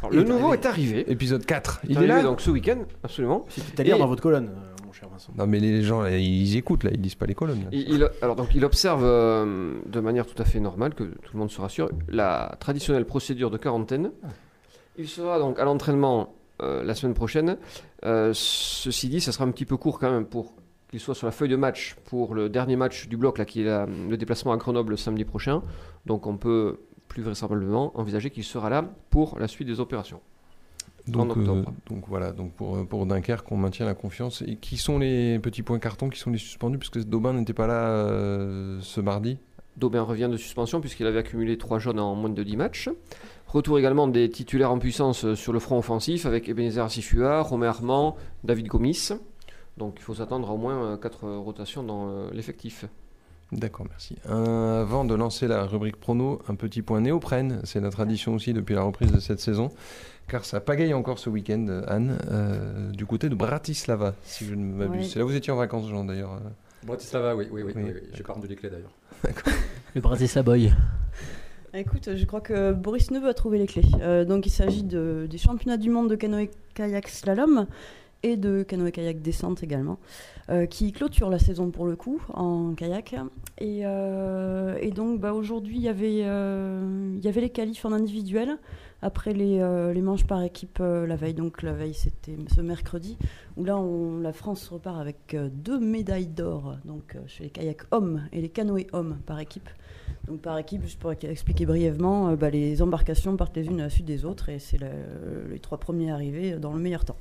Alors, 0.00 0.12
le 0.12 0.22
nouveau 0.22 0.52
est 0.52 0.66
arrivé. 0.66 1.10
Épisode 1.10 1.44
4. 1.46 1.80
Il 1.84 1.90
Il 1.90 1.94
est 1.94 1.96
arrivé 1.98 2.12
là? 2.14 2.22
donc 2.22 2.40
ce 2.42 2.50
week-end, 2.50 2.78
absolument. 3.02 3.46
C'est 3.48 3.80
à 3.80 3.82
lire 3.82 3.96
Et- 3.96 3.98
dans 3.98 4.06
votre 4.06 4.22
colonne, 4.22 4.48
euh, 4.50 4.84
mon 4.86 4.92
cher 4.92 5.08
Vincent. 5.08 5.32
Non 5.36 5.46
mais 5.46 5.60
les 5.60 5.82
gens, 5.82 6.02
là, 6.02 6.16
ils 6.18 6.56
écoutent 6.56 6.84
là, 6.84 6.90
ils 6.92 7.00
lisent 7.00 7.14
pas 7.14 7.24
les 7.26 7.34
colonnes. 7.34 7.60
là. 7.62 7.68
Il, 7.72 7.88
il- 7.94 8.10
alors 8.20 8.36
donc 8.36 8.48
il 8.54 8.64
observe 8.66 9.02
euh, 9.02 9.72
de 9.86 10.00
manière 10.00 10.26
tout 10.26 10.40
à 10.42 10.44
fait 10.44 10.60
normale, 10.60 10.94
que 10.94 11.04
tout 11.04 11.30
le 11.32 11.38
monde 11.38 11.50
se 11.50 11.60
rassure, 11.60 11.88
la 12.08 12.54
traditionnelle 12.60 13.06
procédure 13.06 13.50
de 13.50 13.56
quarantaine. 13.56 14.10
Il 14.98 15.08
sera 15.08 15.38
donc 15.38 15.58
à 15.58 15.64
l'entraînement 15.64 16.34
euh, 16.60 16.84
la 16.84 16.94
semaine 16.94 17.14
prochaine. 17.14 17.56
Euh, 18.04 18.32
ceci 18.34 19.08
dit, 19.08 19.22
ça 19.22 19.32
sera 19.32 19.44
un 19.46 19.50
petit 19.52 19.64
peu 19.64 19.78
court 19.78 19.98
quand 19.98 20.10
même 20.12 20.26
pour 20.26 20.52
qu'il 20.92 21.00
soit 21.00 21.14
sur 21.16 21.26
la 21.26 21.32
feuille 21.32 21.48
de 21.48 21.56
match 21.56 21.96
pour 22.04 22.34
le 22.34 22.48
dernier 22.50 22.76
match 22.76 23.08
du 23.08 23.16
bloc, 23.16 23.38
là, 23.38 23.44
qui 23.46 23.62
est 23.62 23.64
la- 23.64 23.86
le 23.86 24.16
déplacement 24.16 24.52
à 24.52 24.56
Grenoble 24.58 24.90
le 24.90 24.96
samedi 24.98 25.24
prochain. 25.24 25.62
Donc 26.06 26.26
on 26.26 26.36
peut 26.36 26.78
plus 27.08 27.22
vraisemblablement 27.22 27.98
envisager 27.98 28.28
qu'il 28.30 28.44
sera 28.44 28.68
là 28.70 28.84
pour 29.10 29.38
la 29.38 29.48
suite 29.48 29.66
des 29.68 29.80
opérations. 29.80 30.20
Donc, 31.08 31.34
en 31.36 31.40
octobre. 31.40 31.68
euh, 31.68 31.72
donc 31.94 32.04
voilà, 32.08 32.30
donc 32.30 32.52
pour, 32.52 32.76
euh, 32.76 32.84
pour 32.84 33.06
Dunkerque, 33.06 33.50
on 33.50 33.56
maintient 33.56 33.86
la 33.86 33.94
confiance. 33.94 34.42
Et 34.46 34.54
qui 34.56 34.76
sont 34.76 34.98
les 34.98 35.38
petits 35.40 35.62
points 35.62 35.78
cartons 35.80 36.08
qui 36.10 36.18
sont 36.20 36.30
les 36.30 36.38
suspendus? 36.38 36.78
Parce 36.78 36.90
que 36.90 37.00
Daubin 37.00 37.32
n'était 37.32 37.54
pas 37.54 37.66
là 37.66 37.88
euh, 37.88 38.78
ce 38.82 39.00
mardi. 39.00 39.38
Daubin 39.78 40.02
revient 40.02 40.28
de 40.30 40.36
suspension 40.36 40.80
puisqu'il 40.82 41.06
avait 41.06 41.18
accumulé 41.20 41.56
3 41.58 41.78
jaunes 41.78 41.98
en 41.98 42.14
moins 42.14 42.28
de 42.30 42.42
10 42.42 42.56
matchs. 42.58 42.88
Retour 43.46 43.78
également 43.78 44.06
des 44.08 44.28
titulaires 44.30 44.70
en 44.70 44.78
puissance 44.78 45.24
euh, 45.24 45.34
sur 45.34 45.52
le 45.52 45.58
front 45.58 45.78
offensif 45.78 46.24
avec 46.26 46.48
Ebenezer 46.48 46.88
Sifua, 46.90 47.40
Romain 47.40 47.68
Armand, 47.68 48.14
David 48.44 48.66
Gomis. 48.68 49.08
Donc 49.76 49.94
il 49.98 50.02
faut 50.02 50.14
s'attendre 50.14 50.48
à 50.48 50.52
au 50.52 50.56
moins 50.58 50.96
4 50.96 51.28
rotations 51.38 51.82
dans 51.82 52.08
euh, 52.08 52.28
l'effectif. 52.32 52.84
D'accord, 53.52 53.86
merci. 53.88 54.16
Euh, 54.30 54.80
avant 54.82 55.04
de 55.04 55.14
lancer 55.14 55.46
la 55.46 55.64
rubrique 55.66 55.96
prono, 55.98 56.40
un 56.48 56.54
petit 56.54 56.80
point 56.80 57.00
néoprène. 57.02 57.60
C'est 57.64 57.80
la 57.80 57.90
tradition 57.90 58.34
aussi 58.34 58.54
depuis 58.54 58.74
la 58.74 58.82
reprise 58.82 59.12
de 59.12 59.20
cette 59.20 59.40
saison. 59.40 59.70
Car 60.28 60.44
ça 60.46 60.60
pagaille 60.60 60.94
encore 60.94 61.18
ce 61.18 61.28
week-end, 61.28 61.82
Anne, 61.86 62.16
euh, 62.30 62.90
du 62.92 63.04
côté 63.04 63.28
de 63.28 63.34
Bratislava, 63.34 64.14
si 64.22 64.46
je 64.46 64.54
ne 64.54 64.64
m'abuse. 64.64 65.12
C'est 65.12 65.18
là 65.18 65.24
où 65.26 65.28
vous 65.28 65.36
étiez 65.36 65.52
en 65.52 65.56
vacances, 65.56 65.86
Jean, 65.88 66.04
d'ailleurs. 66.04 66.32
euh. 66.32 66.48
Bratislava, 66.86 67.36
oui, 67.36 67.46
oui, 67.52 67.62
oui. 67.62 67.72
Oui, 67.76 67.82
oui, 67.84 67.92
oui. 67.94 68.08
J'ai 68.14 68.22
pas 68.22 68.32
rendu 68.32 68.46
les 68.46 68.56
clés 68.56 68.70
d'ailleurs. 68.70 68.92
Le 69.94 70.00
Bratislava 70.00 70.44
Boy. 70.44 70.72
Écoute, 71.74 72.08
je 72.14 72.24
crois 72.26 72.40
que 72.40 72.72
Boris 72.72 73.10
Neveu 73.10 73.28
a 73.28 73.34
trouvé 73.34 73.58
les 73.58 73.66
clés. 73.66 73.82
Euh, 74.00 74.24
donc 74.24 74.46
il 74.46 74.50
s'agit 74.50 74.82
de- 74.82 75.26
des 75.28 75.38
championnats 75.38 75.76
du 75.78 75.90
monde 75.90 76.08
de 76.10 76.16
canoë-kayak 76.16 77.08
slalom 77.08 77.66
et 78.22 78.36
de 78.36 78.62
canoë-kayak 78.62 79.20
descente 79.20 79.62
également, 79.62 79.98
euh, 80.50 80.66
qui 80.66 80.92
clôturent 80.92 81.30
la 81.30 81.38
saison 81.38 81.70
pour 81.70 81.86
le 81.86 81.96
coup 81.96 82.22
en 82.32 82.74
kayak. 82.74 83.16
Et, 83.58 83.80
euh, 83.84 84.90
donc 84.90 85.20
bah, 85.20 85.32
aujourd'hui, 85.32 85.76
il 85.76 85.82
y 85.82 85.88
avait, 85.88 86.22
euh, 86.24 87.14
il 87.16 87.24
y 87.24 87.28
avait 87.28 87.40
les 87.40 87.50
qualifs 87.50 87.84
en 87.84 87.92
individuel 87.92 88.58
après 89.00 89.32
les, 89.32 89.58
manches 90.02 90.26
par 90.26 90.42
équipe 90.42 90.78
la 90.78 91.16
veille. 91.16 91.34
Donc 91.34 91.62
la 91.62 91.72
veille, 91.72 91.94
c'était 91.94 92.36
ce 92.54 92.60
mercredi, 92.60 93.18
où 93.56 93.64
là, 93.64 93.82
la 94.20 94.32
France 94.32 94.68
repart 94.68 95.00
avec 95.00 95.36
deux 95.52 95.80
médailles 95.80 96.28
d'or, 96.28 96.76
donc 96.84 97.16
chez 97.26 97.44
les 97.44 97.50
kayaks 97.50 97.82
hommes 97.90 98.22
et 98.32 98.40
les 98.40 98.48
canoës 98.48 98.86
hommes 98.92 99.18
par 99.26 99.40
équipe. 99.40 99.68
Donc 100.26 100.40
par 100.40 100.56
équipe, 100.56 100.82
juste 100.82 101.00
pour 101.00 101.10
expliquer 101.10 101.66
brièvement, 101.66 102.28
euh, 102.28 102.36
bah, 102.36 102.48
les 102.48 102.80
embarcations 102.80 103.36
partent 103.36 103.56
les 103.56 103.66
unes 103.66 103.80
à 103.80 103.84
la 103.84 103.90
suite 103.90 104.06
des 104.06 104.24
autres 104.24 104.48
et 104.50 104.58
c'est 104.60 104.78
les 104.78 105.58
trois 105.58 105.78
premiers 105.78 106.12
arrivés 106.12 106.52
dans 106.52 106.72
le 106.72 106.78
meilleur 106.78 107.04
temps. 107.04 107.16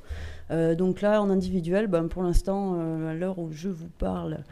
Euh, 0.51 0.75
donc 0.75 1.01
là, 1.01 1.21
en 1.21 1.29
individuel, 1.29 1.87
bah, 1.87 2.03
pour 2.07 2.21
l'instant, 2.21 2.75
euh, 2.77 3.09
à 3.09 3.13
l'heure 3.15 3.39
où 3.39 3.51
je 3.51 3.69
vous 3.69 3.89
parle, 3.89 4.43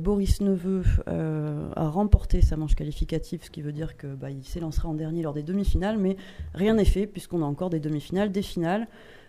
Boris 0.00 0.42
Neveu 0.42 0.82
a 1.06 1.88
remporté 1.88 2.42
sa 2.42 2.58
manche 2.58 2.74
qualificative, 2.74 3.42
ce 3.42 3.50
qui 3.50 3.62
veut 3.62 3.72
dire 3.72 3.96
que 3.96 4.06
bah, 4.06 4.28
s'élancera 4.42 4.90
en 4.90 4.92
dernier 4.92 5.22
lors 5.22 5.32
des 5.32 5.42
demi-finales, 5.42 5.96
mais 5.96 6.18
rien 6.52 6.74
n'est 6.74 6.84
fait 6.84 7.06
puisqu'on 7.06 7.42
a 7.42 7.46
encore 7.46 7.70
des 7.70 7.80
demi-finales, 7.80 8.30
des 8.30 8.42
finales. 8.42 8.86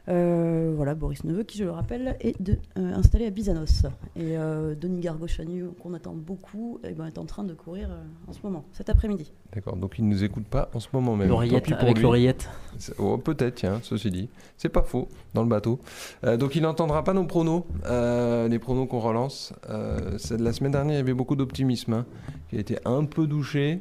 Euh, 0.10 0.74
voilà, 0.76 0.96
Boris 0.96 1.24
Neveu, 1.24 1.44
qui 1.44 1.58
je 1.58 1.64
le 1.64 1.72
rappelle, 1.72 2.18
est 2.20 2.42
de- 2.42 2.58
euh, 2.78 2.94
installé 2.94 3.26
à 3.26 3.30
Bizanos. 3.30 3.84
Et 4.18 4.38
euh, 4.38 4.76
Denis 4.76 5.00
Gargochanu, 5.00 5.66
qu'on 5.82 5.94
attend 5.94 6.14
beaucoup, 6.14 6.80
eh 6.84 6.92
ben, 6.92 7.06
est 7.08 7.18
en 7.18 7.26
train 7.26 7.46
de 7.46 7.54
courir 7.54 7.90
euh, 7.90 8.04
en 8.28 8.34
ce 8.34 8.40
moment, 8.44 8.66
cet 8.74 8.90
après-midi. 8.90 9.32
D'accord, 9.56 9.78
donc 9.78 9.96
il 10.00 10.06
ne 10.06 10.10
nous 10.14 10.24
écoute 10.26 10.46
pas 10.46 10.70
en 10.74 10.82
ce 10.82 10.90
moment 10.92 11.16
même. 11.16 11.30
L'oreillette, 11.30 11.72
avec 11.72 12.02
l'oreillette. 12.02 12.50
C'est- 12.78 12.94
Oh, 13.00 13.18
peut-être, 13.18 13.56
tiens, 13.56 13.80
ceci 13.82 14.12
dit. 14.12 14.28
C'est 14.58 14.68
pas 14.70 14.84
faux, 14.84 15.08
dans 15.34 15.44
le 15.44 15.48
bateau. 15.50 15.80
Euh, 16.26 16.36
donc 16.36 16.56
il 16.58 16.64
n'entendra 16.64 17.04
pas 17.06 17.14
nos 17.14 17.24
pronos, 17.26 17.64
euh, 17.86 18.50
les 18.50 18.60
pronos 18.60 18.88
qu'on 18.88 19.00
relance. 19.00 19.54
Euh, 19.70 20.18
c'est 20.18 20.36
de 20.38 20.44
la 20.44 20.52
semaine 20.52 20.74
dernière, 20.74 20.96
il 20.96 20.98
y 20.98 21.02
avait 21.02 21.14
beaucoup 21.14 21.38
d'optimisme, 21.38 21.94
hein, 21.94 22.06
qui 22.50 22.58
a 22.58 22.60
été 22.60 22.78
un 22.84 23.06
peu 23.06 23.26
douché. 23.26 23.80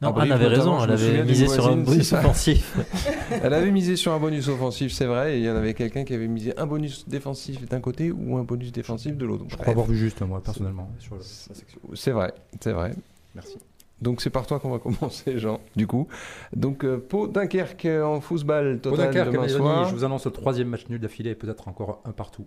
Non, 0.00 0.08
Abrive, 0.08 0.32
Anne 0.32 0.40
avait 0.40 0.48
raison, 0.48 0.82
elle 0.82 0.90
avait 0.90 1.22
misé 1.24 1.46
sur 1.46 1.68
un 1.68 1.76
bonus 1.76 2.12
offensif. 2.12 2.76
Elle 3.30 3.54
avait 3.54 3.70
misé 3.70 3.96
sur 3.96 4.12
un 4.12 4.18
bonus 4.18 4.48
offensif, 4.48 4.92
c'est 4.92 5.06
vrai, 5.06 5.36
et 5.36 5.38
il 5.38 5.44
y 5.44 5.50
en 5.50 5.54
avait 5.54 5.74
quelqu'un 5.74 6.04
qui 6.04 6.12
avait 6.12 6.26
misé 6.26 6.58
un 6.58 6.66
bonus 6.66 7.08
défensif 7.08 7.68
d'un 7.68 7.80
côté 7.80 8.10
ou 8.10 8.36
un 8.36 8.42
bonus 8.42 8.72
défensif 8.72 9.16
de 9.16 9.24
l'autre. 9.24 9.44
Je 9.48 9.56
crois 9.56 9.68
avoir 9.68 9.86
vu 9.86 9.96
juste, 9.96 10.20
moi, 10.22 10.42
personnellement, 10.42 10.90
sur 10.98 11.14
le-. 11.14 11.22
C'est 11.94 12.10
vrai, 12.10 12.34
c'est 12.60 12.72
vrai. 12.72 12.92
Merci. 13.34 13.58
Donc 14.02 14.20
c'est 14.20 14.30
par 14.30 14.46
toi 14.46 14.58
qu'on 14.58 14.70
va 14.70 14.78
commencer, 14.80 15.38
Jean, 15.38 15.60
du 15.76 15.86
coup. 15.86 16.08
Donc 16.54 16.84
euh, 16.84 16.98
Pau 16.98 17.28
Dunkerque 17.28 17.86
en 17.86 18.20
football 18.20 18.80
Pour 18.80 18.92
total 18.92 19.06
Dunkerque, 19.06 19.32
demain 19.32 19.46
mes 19.46 19.52
amis, 19.52 19.62
soir. 19.62 19.88
je 19.88 19.94
vous 19.94 20.04
annonce 20.04 20.26
le 20.26 20.32
troisième 20.32 20.68
match 20.68 20.88
nul 20.88 20.98
d'affilée 20.98 21.30
et 21.30 21.34
peut-être 21.34 21.68
encore 21.68 22.02
un 22.04 22.12
partout. 22.12 22.46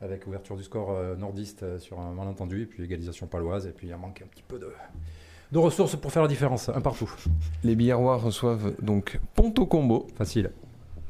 Avec 0.00 0.26
ouverture 0.26 0.56
du 0.56 0.64
score 0.64 0.90
euh, 0.90 1.16
nordiste 1.16 1.62
euh, 1.62 1.78
sur 1.78 1.98
un 2.00 2.12
malentendu 2.12 2.62
et 2.62 2.66
puis 2.66 2.82
égalisation 2.82 3.26
paloise. 3.26 3.66
Et 3.66 3.70
puis 3.70 3.88
il 3.88 3.96
manque 3.96 4.22
un 4.22 4.26
petit 4.26 4.44
peu 4.46 4.58
de, 4.58 4.72
de 5.52 5.58
ressources 5.58 5.96
pour 5.96 6.12
faire 6.12 6.22
la 6.22 6.28
différence. 6.28 6.68
Un 6.68 6.80
partout. 6.80 7.10
Les 7.64 7.74
Biarrois 7.76 8.16
reçoivent 8.16 8.74
donc 8.82 9.18
Ponto 9.34 9.66
Combo, 9.66 10.06
Facile. 10.16 10.50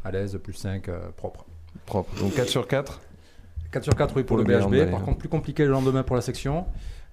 À 0.05 0.11
l'aise, 0.13 0.39
plus 0.43 0.53
5, 0.55 0.89
propre. 1.17 1.45
propre. 1.87 2.15
Donc 2.21 2.35
4 2.35 2.49
sur 2.49 2.67
4. 2.69 3.01
4 3.73 3.85
sur 3.85 3.95
4, 3.97 4.17
oui, 4.17 4.23
pour, 4.23 4.37
Pour 4.39 4.47
le 4.47 4.55
le 4.59 4.65
BHB. 4.67 4.91
Par 4.91 5.03
contre, 5.03 5.19
plus 5.19 5.29
compliqué 5.29 5.65
le 5.65 5.71
lendemain 5.71 6.03
pour 6.03 6.17
la 6.17 6.23
section. 6.23 6.65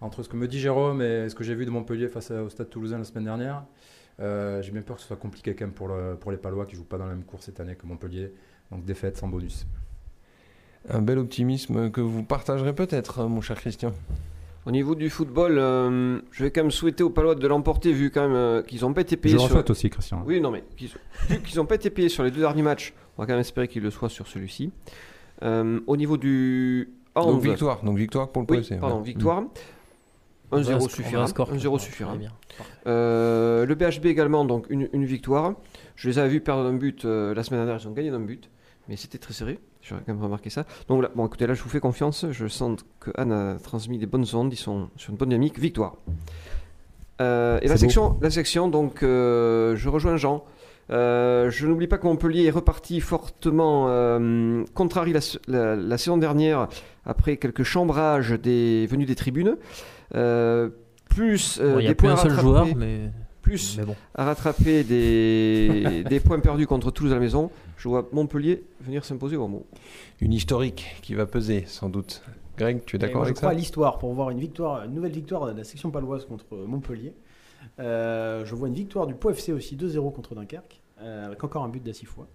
Entre 0.02 0.24
ce 0.24 0.30
que 0.30 0.38
me 0.38 0.48
dit 0.48 0.60
Jérôme 0.60 1.02
et 1.02 1.28
ce 1.30 1.36
que 1.36 1.44
j'ai 1.44 1.56
vu 1.56 1.66
de 1.66 1.72
Montpellier 1.72 2.08
face 2.08 2.32
au 2.32 2.50
Stade 2.50 2.70
Toulousain 2.70 2.98
la 3.00 3.04
semaine 3.06 3.24
dernière, 3.26 3.64
euh, 4.20 4.62
j'ai 4.62 4.72
bien 4.72 4.82
peur 4.82 4.96
que 4.98 5.02
ce 5.02 5.08
soit 5.08 5.18
compliqué 5.18 5.56
quand 5.56 5.66
même 5.66 5.74
pour, 5.74 5.88
le- 5.88 6.16
pour 6.20 6.32
les 6.32 6.38
Palois 6.38 6.66
qui 6.66 6.76
jouent 6.76 6.84
pas 6.86 6.98
dans 6.98 7.06
la 7.06 7.14
même 7.14 7.24
course 7.24 7.46
cette 7.46 7.60
année 7.60 7.76
que 7.76 7.86
Montpellier. 7.86 8.32
Donc 8.72 8.86
défaite 8.86 9.18
sans 9.18 9.28
bonus. 9.28 9.66
Un 10.90 11.02
bel 11.02 11.18
optimisme 11.18 11.90
que 11.90 12.02
vous 12.02 12.24
partagerez 12.24 12.74
peut-être, 12.74 13.24
mon 13.26 13.42
cher 13.42 13.58
Christian. 13.58 13.92
Au 14.66 14.72
niveau 14.72 14.96
du 14.96 15.10
football, 15.12 15.58
euh, 15.60 16.20
je 16.32 16.44
vais 16.44 16.50
quand 16.52 16.62
même 16.62 16.72
souhaiter 16.72 17.04
aux 17.04 17.12
Palois 17.12 17.36
de 17.36 17.48
l'emporter 17.48 17.94
vu 17.94 18.10
quand 18.10 18.22
même 18.24 18.36
euh, 18.36 18.62
qu'ils 18.64 18.82
n'ont 18.82 18.94
pas 18.94 19.02
été 19.02 19.16
Je 19.16 19.22
payés 19.22 19.34
le 19.36 19.40
sur... 19.42 19.64
aussi, 19.70 19.90
Christian. 19.92 20.24
Oui, 20.26 20.42
non 20.42 20.50
mais 20.50 20.64
qu'ils- 20.76 20.90
vu 21.30 21.40
qu'ils 21.42 21.58
n'ont 21.58 21.66
pas 21.68 21.76
été 21.76 21.90
payés 21.92 22.10
sur 22.10 22.24
les 22.24 22.32
deux 22.32 22.40
derniers 22.40 22.64
matchs, 22.64 22.94
on 23.18 23.22
va 23.22 23.28
quand 23.28 23.34
même 23.34 23.42
espérer 23.42 23.68
qu'ils 23.68 23.84
le 23.84 23.92
soient 23.92 24.10
sur 24.10 24.26
celui-ci. 24.28 24.72
Euh, 25.44 25.80
au 25.86 25.96
niveau 25.98 26.18
du 26.18 26.90
hand, 27.14 27.34
Donc 27.34 27.42
victoire, 27.44 27.84
donc 27.84 27.98
victoire 27.98 28.30
pour 28.32 28.42
le 28.42 28.48
oui, 28.58 28.68
pardon, 28.80 28.98
ouais. 29.00 29.04
victoire. 29.04 29.44
On 30.52 30.58
va 30.58 30.64
1-0 30.64 30.78
sc- 30.80 30.84
on 30.84 30.90
suffira. 30.90 31.22
va 31.22 31.28
score, 31.28 31.48
1-0 31.50 31.52
Christian, 31.52 31.78
suffira. 31.78 32.14
Euh, 32.88 33.66
le 33.66 33.76
BHB 33.76 34.06
également, 34.08 34.46
donc 34.46 34.66
une, 34.70 34.90
une 34.94 35.06
victoire. 35.06 35.54
Je 35.96 36.10
les 36.10 36.18
avais 36.20 36.30
vus 36.30 36.42
perdre 36.42 36.64
un 36.66 36.74
but 36.74 37.06
euh, 37.06 37.34
la 37.36 37.44
semaine 37.44 37.60
dernière, 37.66 37.82
ils 37.84 37.88
ont 37.88 37.92
gagné 37.94 38.12
d'un 38.12 38.20
but, 38.20 38.50
mais 38.88 38.96
c'était 38.96 39.18
très 39.18 39.34
serré. 39.34 39.60
J'aurais 39.88 40.02
quand 40.06 40.14
même 40.14 40.24
remarqué 40.24 40.50
ça. 40.50 40.66
Donc 40.90 41.04
là, 41.04 41.12
bon, 41.14 41.26
écoutez, 41.28 41.46
là, 41.46 41.54
je 41.54 41.62
vous 41.62 41.70
fais 41.70 41.80
confiance. 41.80 42.26
Je 42.32 42.48
sens 42.48 42.80
que 43.00 43.12
Anne 43.16 43.32
a 43.32 43.56
transmis 43.62 43.98
des 44.00 44.08
bonnes 44.08 44.26
ondes. 44.34 44.52
Ils 44.52 44.58
sont 44.58 44.90
sur 44.98 45.12
une 45.12 45.18
bonne 45.18 45.30
dynamique. 45.30 45.60
Victoire. 45.60 45.96
Euh, 47.22 47.60
et 47.62 47.68
la 47.68 47.78
section, 47.78 48.18
la 48.22 48.30
section, 48.32 48.68
donc, 48.68 49.04
euh, 49.04 49.76
je 49.76 49.88
rejoins 49.90 50.18
Jean. 50.18 50.44
Euh, 50.92 51.50
je 51.50 51.66
n'oublie 51.68 51.88
pas 51.88 51.98
que 51.98 52.06
Montpellier 52.06 52.46
est 52.46 52.52
reparti 52.52 53.00
fortement 53.00 53.86
contrarie 54.74 55.14
la, 55.14 55.20
la- 55.48 55.76
la 55.76 55.98
saison 55.98 56.18
dernière 56.18 56.68
après 57.06 57.38
quelques 57.38 57.64
chambrages 57.64 58.32
des, 58.32 58.88
venus 58.88 59.08
des 59.08 59.16
tribunes. 59.16 59.56
Plus 61.10 61.60
Bon, 61.62 61.78
a 61.78 61.82
des 61.82 61.96
points 61.96 62.12
un 62.14 62.18
seul 62.18 62.32
rattrapés, 62.32 62.42
joueur, 62.42 62.68
mais, 62.76 63.12
plus 63.42 63.78
mais 63.78 63.86
bon. 63.86 63.96
à 64.16 64.26
rattraper 64.26 64.84
des, 64.84 66.04
des 66.10 66.20
points 66.20 66.40
perdus 66.40 66.68
contre 66.68 66.92
Toulouse 66.92 67.12
à 67.14 67.16
la 67.16 67.22
maison. 67.22 67.50
Je 67.78 67.88
vois 67.88 68.08
Montpellier 68.12 68.64
venir 68.82 69.06
s'imposer 69.06 69.36
au 69.36 69.48
mot. 69.48 69.66
Une 70.22 70.34
historique 70.34 70.96
qui 71.02 71.14
va 71.14 71.26
peser, 71.26 71.66
sans 71.68 71.90
doute. 71.90 72.24
Greg, 72.58 72.84
tu 72.86 72.96
es 72.96 73.00
d'accord 73.00 73.18
moi, 73.18 73.26
avec 73.26 73.36
je 73.36 73.40
crois 73.40 73.50
ça 73.50 73.56
à 73.56 73.58
l'histoire 73.58 73.98
pour 73.98 74.14
voir 74.14 74.30
une 74.30 74.40
victoire, 74.40 74.86
une 74.86 74.94
nouvelle 74.94 75.12
victoire 75.12 75.46
de 75.48 75.58
la 75.58 75.64
section 75.64 75.92
paloise 75.92 76.26
contre 76.26 76.56
Montpellier. 76.56 77.14
Euh, 77.80 78.46
je 78.46 78.56
vois 78.56 78.68
une 78.68 78.74
victoire 78.74 79.08
du 79.08 79.14
Pau 79.16 79.30
FC 79.32 79.52
aussi 79.52 79.76
2-0 79.76 80.14
contre 80.14 80.36
Dunkerque, 80.36 80.82
euh, 81.02 81.26
avec 81.26 81.44
encore 81.44 81.64
un 81.64 81.70
but 81.70 81.84
d'Assifois. 81.84 82.28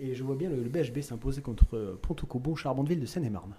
Et 0.00 0.14
je 0.14 0.24
vois 0.24 0.36
bien 0.36 0.48
le, 0.48 0.56
le 0.62 0.68
BHB 0.68 1.00
s'imposer 1.00 1.42
contre 1.42 1.76
euh, 1.76 1.98
Pontocobo, 2.00 2.56
Charbonneville 2.56 3.00
de 3.00 3.06
Seine-et-Marne. 3.06 3.54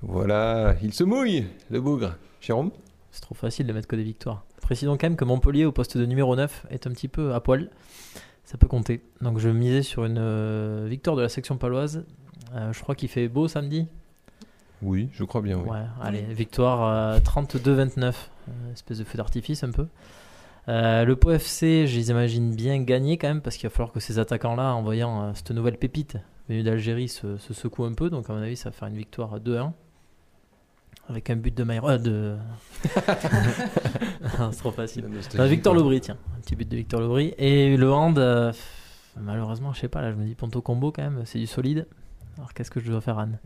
Voilà, 0.00 0.74
il 0.82 0.92
se 0.94 1.04
mouille, 1.04 1.44
le 1.70 1.80
bougre. 1.80 2.14
Jérôme 2.40 2.70
C'est 3.10 3.20
trop 3.20 3.34
facile 3.34 3.66
de 3.66 3.72
mettre 3.72 3.88
que 3.88 3.96
des 3.96 4.02
victoires. 4.02 4.44
Précisons 4.60 4.96
quand 4.96 5.06
même 5.06 5.16
que 5.16 5.24
Montpellier 5.24 5.64
au 5.64 5.72
poste 5.72 5.98
de 5.98 6.06
numéro 6.06 6.34
9 6.34 6.66
est 6.70 6.86
un 6.86 6.90
petit 6.90 7.08
peu 7.08 7.34
à 7.34 7.40
poil. 7.40 7.68
Ça 8.44 8.58
peut 8.58 8.66
compter. 8.66 9.02
Donc 9.20 9.38
je 9.38 9.48
misais 9.48 9.82
sur 9.82 10.04
une 10.04 10.18
euh, 10.18 10.86
victoire 10.88 11.16
de 11.16 11.22
la 11.22 11.28
section 11.28 11.56
paloise. 11.56 12.04
Euh, 12.54 12.72
je 12.72 12.80
crois 12.80 12.94
qu'il 12.94 13.08
fait 13.08 13.28
beau 13.28 13.48
samedi. 13.48 13.86
Oui, 14.82 15.08
je 15.12 15.22
crois 15.24 15.40
bien, 15.40 15.58
oui. 15.58 15.68
Ouais, 15.68 15.84
allez, 16.02 16.22
victoire 16.22 17.14
euh, 17.14 17.18
32-29. 17.20 18.14
Euh, 18.48 18.72
espèce 18.72 18.98
de 18.98 19.04
feu 19.04 19.16
d'artifice 19.16 19.62
un 19.62 19.70
peu. 19.70 19.86
Euh, 20.68 21.04
le 21.04 21.16
Pau 21.16 21.30
FC, 21.30 21.86
je 21.86 21.96
les 21.96 22.10
imagine 22.10 22.54
bien 22.54 22.80
gagner 22.82 23.18
quand 23.18 23.28
même 23.28 23.40
parce 23.40 23.56
qu'il 23.56 23.68
va 23.68 23.74
falloir 23.74 23.92
que 23.92 24.00
ces 24.00 24.18
attaquants-là, 24.18 24.74
en 24.74 24.82
voyant 24.82 25.22
euh, 25.22 25.30
cette 25.34 25.50
nouvelle 25.50 25.76
pépite 25.76 26.18
venue 26.48 26.62
d'Algérie, 26.62 27.08
se, 27.08 27.36
se 27.36 27.54
secouent 27.54 27.84
un 27.84 27.94
peu. 27.94 28.10
Donc 28.10 28.28
à 28.30 28.32
mon 28.32 28.42
avis, 28.42 28.56
ça 28.56 28.70
va 28.70 28.72
faire 28.72 28.88
une 28.88 28.96
victoire 28.96 29.38
2-1. 29.40 29.72
Avec 31.08 31.30
un 31.30 31.36
but 31.36 31.54
de 31.56 31.64
Maïro. 31.64 31.88
euh, 31.88 31.98
de... 31.98 32.36
C'est 34.52 34.58
trop 34.58 34.70
facile. 34.70 35.06
Victor 35.34 35.74
Lobry, 35.74 36.00
tiens, 36.00 36.16
un 36.36 36.40
petit 36.40 36.56
but 36.56 36.68
de 36.68 36.76
Victor 36.76 37.00
Lobry. 37.00 37.34
Et 37.38 37.76
le 37.76 37.92
hand, 37.92 38.18
euh, 38.18 38.52
malheureusement, 39.20 39.72
je 39.72 39.80
sais 39.80 39.88
pas, 39.88 40.00
là 40.00 40.12
je 40.12 40.16
me 40.16 40.24
dis 40.24 40.34
Ponto 40.34 40.60
Combo 40.62 40.92
quand 40.92 41.02
même, 41.02 41.22
c'est 41.24 41.38
du 41.38 41.46
solide. 41.46 41.86
Alors 42.38 42.54
qu'est-ce 42.54 42.70
que 42.70 42.80
je 42.80 42.90
dois 42.90 43.00
faire, 43.00 43.18
Anne? 43.18 43.38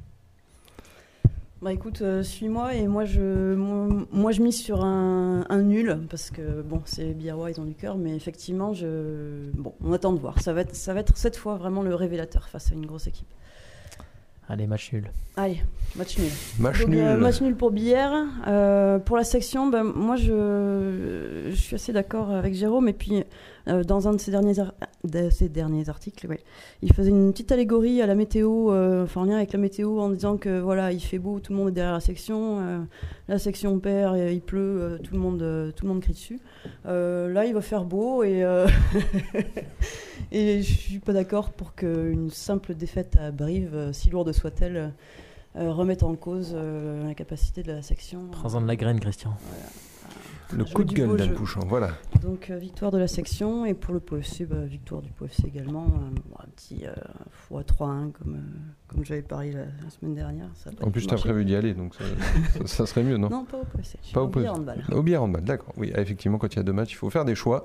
Bah 1.63 1.73
écoute, 1.73 2.03
euh, 2.03 2.23
suis-moi 2.23 2.75
et 2.75 2.87
moi 2.87 3.07
je, 3.07 3.55
moi, 3.55 3.89
moi, 4.13 4.31
je 4.31 4.43
mise 4.43 4.61
sur 4.63 4.85
un, 4.85 5.47
un 5.49 5.63
nul 5.63 5.99
parce 6.11 6.31
que 6.31 6.61
bon, 6.61 6.83
c'est 6.85 7.15
Biarrois, 7.15 7.51
ils 7.51 7.59
ont 7.61 7.65
du 7.65 7.75
cœur, 7.75 7.97
mais 7.97 8.15
effectivement, 8.15 8.75
je, 8.75 9.51
bon, 9.55 9.73
on 9.83 9.93
attend 9.95 10.13
de 10.13 10.19
voir. 10.21 10.39
Ça 10.43 10.53
va 10.53 10.61
être, 10.61 10.77
ça 10.77 10.93
va 10.93 11.01
être 11.01 11.17
cette 11.17 11.37
fois 11.37 11.57
vraiment 11.57 11.83
le 11.83 11.95
révélateur 11.95 12.49
face 12.49 12.71
à 12.71 12.75
une 12.75 12.85
grosse 12.85 13.07
équipe. 13.07 13.27
Allez, 14.49 14.67
match 14.69 14.93
nul. 14.93 15.11
Allez, 15.37 15.61
match 15.97 16.19
nul. 16.19 16.29
Match 16.61 16.81
Donc, 16.81 16.89
nul. 16.91 17.01
euh, 17.01 17.17
match 17.17 17.41
nul 17.41 17.57
pour 17.57 17.73
Billère. 17.73 18.13
Euh, 18.47 18.99
pour 19.01 19.17
la 19.17 19.25
section, 19.25 19.67
ben, 19.69 19.83
moi 19.83 20.15
je, 20.15 21.49
je 21.51 21.55
suis 21.57 21.75
assez 21.75 21.93
d'accord 21.93 22.31
avec 22.31 22.55
Jérôme. 22.55 22.89
Et 22.89 22.93
puis, 22.93 23.25
euh, 23.67 23.83
dans 23.83 24.07
un 24.07 24.13
de 24.13 24.19
ses 24.19 24.31
derniers, 24.31 24.61
ar- 24.61 24.73
de 25.03 25.31
ses 25.31 25.49
derniers 25.49 25.89
articles, 25.89 26.29
ouais, 26.29 26.39
il 26.83 26.93
faisait 26.93 27.11
une 27.11 27.33
petite 27.33 27.51
allégorie 27.51 28.01
à 28.03 28.07
la 28.07 28.15
météo, 28.15 28.71
euh, 28.73 29.03
enfin 29.03 29.23
en 29.23 29.25
lien 29.25 29.37
avec 29.37 29.53
la 29.53 29.59
météo, 29.59 29.99
en 29.99 30.11
disant 30.11 30.37
que 30.37 30.61
voilà, 30.61 30.93
il 30.93 31.01
fait 31.01 31.19
beau, 31.19 31.41
tout 31.41 31.53
le 31.53 31.59
monde 31.59 31.69
est 31.71 31.73
derrière 31.73 31.95
la 31.95 32.01
section, 32.01 32.61
euh, 32.61 32.79
la 33.27 33.41
section 33.41 33.77
perd, 33.81 34.17
et 34.17 34.33
il 34.33 34.41
pleut, 34.41 34.61
euh, 34.81 34.99
tout, 34.99 35.13
le 35.13 35.19
monde, 35.21 35.43
euh, 35.43 35.73
tout 35.73 35.85
le 35.87 35.93
monde 35.93 36.03
crie 36.03 36.13
dessus. 36.13 36.39
Euh, 36.87 37.33
là, 37.33 37.47
il 37.47 37.53
va 37.53 37.63
faire 37.63 37.83
beau 37.85 38.23
et. 38.23 38.45
euh, 38.45 38.69
Et 40.33 40.61
je 40.63 40.73
suis 40.73 40.99
pas 40.99 41.13
d'accord 41.13 41.51
pour 41.51 41.75
qu'une 41.77 42.31
simple 42.31 42.75
défaite 42.75 43.17
à 43.17 43.31
Brive, 43.31 43.71
euh, 43.75 43.93
si 43.93 44.11
lourde 44.11 44.33
soit-elle, 44.37 44.93
euh, 45.57 45.73
remette 45.73 46.03
en 46.03 46.15
cause 46.15 46.53
euh, 46.55 47.07
la 47.07 47.15
capacité 47.15 47.63
de 47.63 47.73
la 47.73 47.83
section. 47.83 48.29
Prends-en 48.31 48.61
de 48.61 48.67
la 48.67 48.77
graine, 48.77 49.01
Christian. 49.01 49.37
Le 50.53 50.65
Jouer 50.65 50.75
coup 50.75 50.85
de 50.85 50.95
gueule 50.95 51.17
d'un 51.17 51.29
couchant, 51.35 51.63
voilà. 51.67 51.91
Donc 52.23 52.51
euh, 52.51 52.57
victoire 52.59 52.93
de 52.93 52.99
la 52.99 53.09
section 53.09 53.65
et 53.65 53.75
pour 53.75 53.93
le 53.93 53.99
POFC, 54.01 54.47
bah, 54.49 54.65
victoire 54.65 55.03
du 55.03 55.11
POFC 55.11 55.45
également. 55.45 55.87
euh, 55.87 56.43
un 56.43 56.47
petit 56.55 56.87
euh, 56.87 56.93
x 57.51 57.67
3-1 57.73 58.13
comme, 58.13 58.35
euh, 58.37 58.86
comme 58.89 59.05
j'avais 59.05 59.23
parlé 59.23 59.53
la, 59.53 59.61
la 59.61 59.91
semaine 59.91 60.15
dernière. 60.15 60.47
Ça 60.55 60.71
En 60.83 60.91
plus, 60.91 61.05
as 61.07 61.11
marché. 61.11 61.25
prévu 61.29 61.45
d'y 61.45 61.55
aller, 61.57 61.75
donc 61.75 61.95
ça, 61.95 62.05
ça- 62.61 62.67
ça 62.67 62.87
serait 62.87 63.03
mieux, 63.03 63.17
non 63.17 63.29
Non, 63.29 63.45
pas 63.45 63.57
au 63.59 63.63
je 63.79 63.83
suis 63.87 64.13
Pas 64.15 64.23
au 64.23 64.29
POFC. 64.29 64.47
handball. 64.49 64.85
Au 64.93 65.17
handball, 65.23 65.43
d'accord. 65.45 65.73
Oui, 65.77 65.93
ah, 65.97 66.01
effectivement, 66.01 66.39
quand 66.39 66.53
il 66.55 66.57
y 66.57 66.61
a 66.61 66.63
deux 66.63 66.73
matchs, 66.73 66.93
il 66.93 66.97
faut 66.97 67.11
faire 67.11 67.25
des 67.25 67.35
choix. 67.35 67.65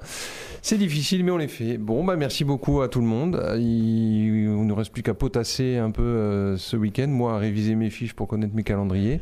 C'est 0.61 0.77
difficile, 0.77 1.23
mais 1.23 1.31
on 1.31 1.37
les 1.37 1.47
fait. 1.47 1.77
Bon, 1.77 2.03
bah 2.03 2.15
merci 2.15 2.43
beaucoup 2.43 2.81
à 2.81 2.87
tout 2.87 2.99
le 3.01 3.05
monde. 3.07 3.41
Il, 3.59 4.47
on 4.49 4.65
ne 4.65 4.73
reste 4.73 4.91
plus 4.91 5.03
qu'à 5.03 5.13
potasser 5.13 5.77
un 5.77 5.91
peu 5.91 6.01
euh, 6.01 6.57
ce 6.57 6.75
week-end. 6.75 7.07
Moi, 7.07 7.33
à 7.33 7.37
réviser 7.37 7.75
mes 7.75 7.89
fiches 7.89 8.13
pour 8.13 8.27
connaître 8.27 8.55
mes 8.55 8.63
calendriers 8.63 9.21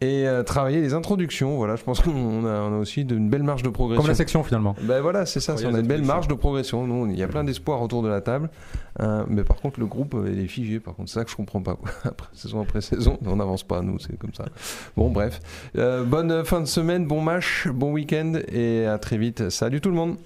et 0.00 0.26
euh, 0.26 0.42
travailler 0.42 0.80
les 0.80 0.94
introductions. 0.94 1.56
Voilà, 1.56 1.76
je 1.76 1.82
pense 1.84 2.00
qu'on 2.00 2.44
a, 2.44 2.60
on 2.60 2.74
a 2.74 2.78
aussi 2.78 3.04
d'une 3.04 3.28
belle 3.28 3.42
marge 3.42 3.62
de 3.62 3.68
progression. 3.68 4.02
Comme 4.02 4.08
la 4.10 4.14
section 4.14 4.42
finalement. 4.44 4.74
Ben 4.82 5.00
voilà, 5.00 5.26
c'est 5.26 5.40
ça, 5.40 5.54
on 5.64 5.74
a 5.74 5.80
une 5.80 5.86
belle 5.86 6.04
marge 6.04 6.28
de 6.28 6.34
progression. 6.34 6.86
Nous, 6.86 7.06
il 7.12 7.18
y 7.18 7.22
a 7.22 7.28
plein 7.28 7.44
d'espoir 7.44 7.82
autour 7.82 8.02
de 8.02 8.08
la 8.08 8.20
table. 8.20 8.50
Euh, 9.00 9.24
mais 9.28 9.44
par 9.44 9.56
contre, 9.56 9.78
le 9.78 9.86
groupe, 9.86 10.14
euh, 10.14 10.30
il 10.32 10.38
est 10.40 10.46
figé. 10.48 10.80
Par 10.80 10.94
contre, 10.94 11.10
ça 11.16 11.24
que 11.24 11.30
je 11.30 11.36
comprends 11.36 11.62
pas. 11.62 11.76
Après, 12.04 12.28
saison 12.32 12.60
après 12.60 12.80
saison, 12.80 13.18
on 13.26 13.36
n'avance 13.36 13.62
pas, 13.62 13.82
nous, 13.82 13.98
c'est 13.98 14.16
comme 14.18 14.34
ça. 14.34 14.44
Bon, 14.96 15.10
bref. 15.10 15.40
Euh, 15.76 16.04
bonne 16.04 16.44
fin 16.44 16.60
de 16.60 16.66
semaine, 16.66 17.06
bon 17.06 17.20
match, 17.20 17.68
bon 17.68 17.92
week-end 17.92 18.34
et 18.52 18.86
à 18.86 18.98
très 18.98 19.18
vite. 19.18 19.50
Salut 19.50 19.80
tout 19.80 19.90
le 19.90 19.96
monde. 19.96 20.16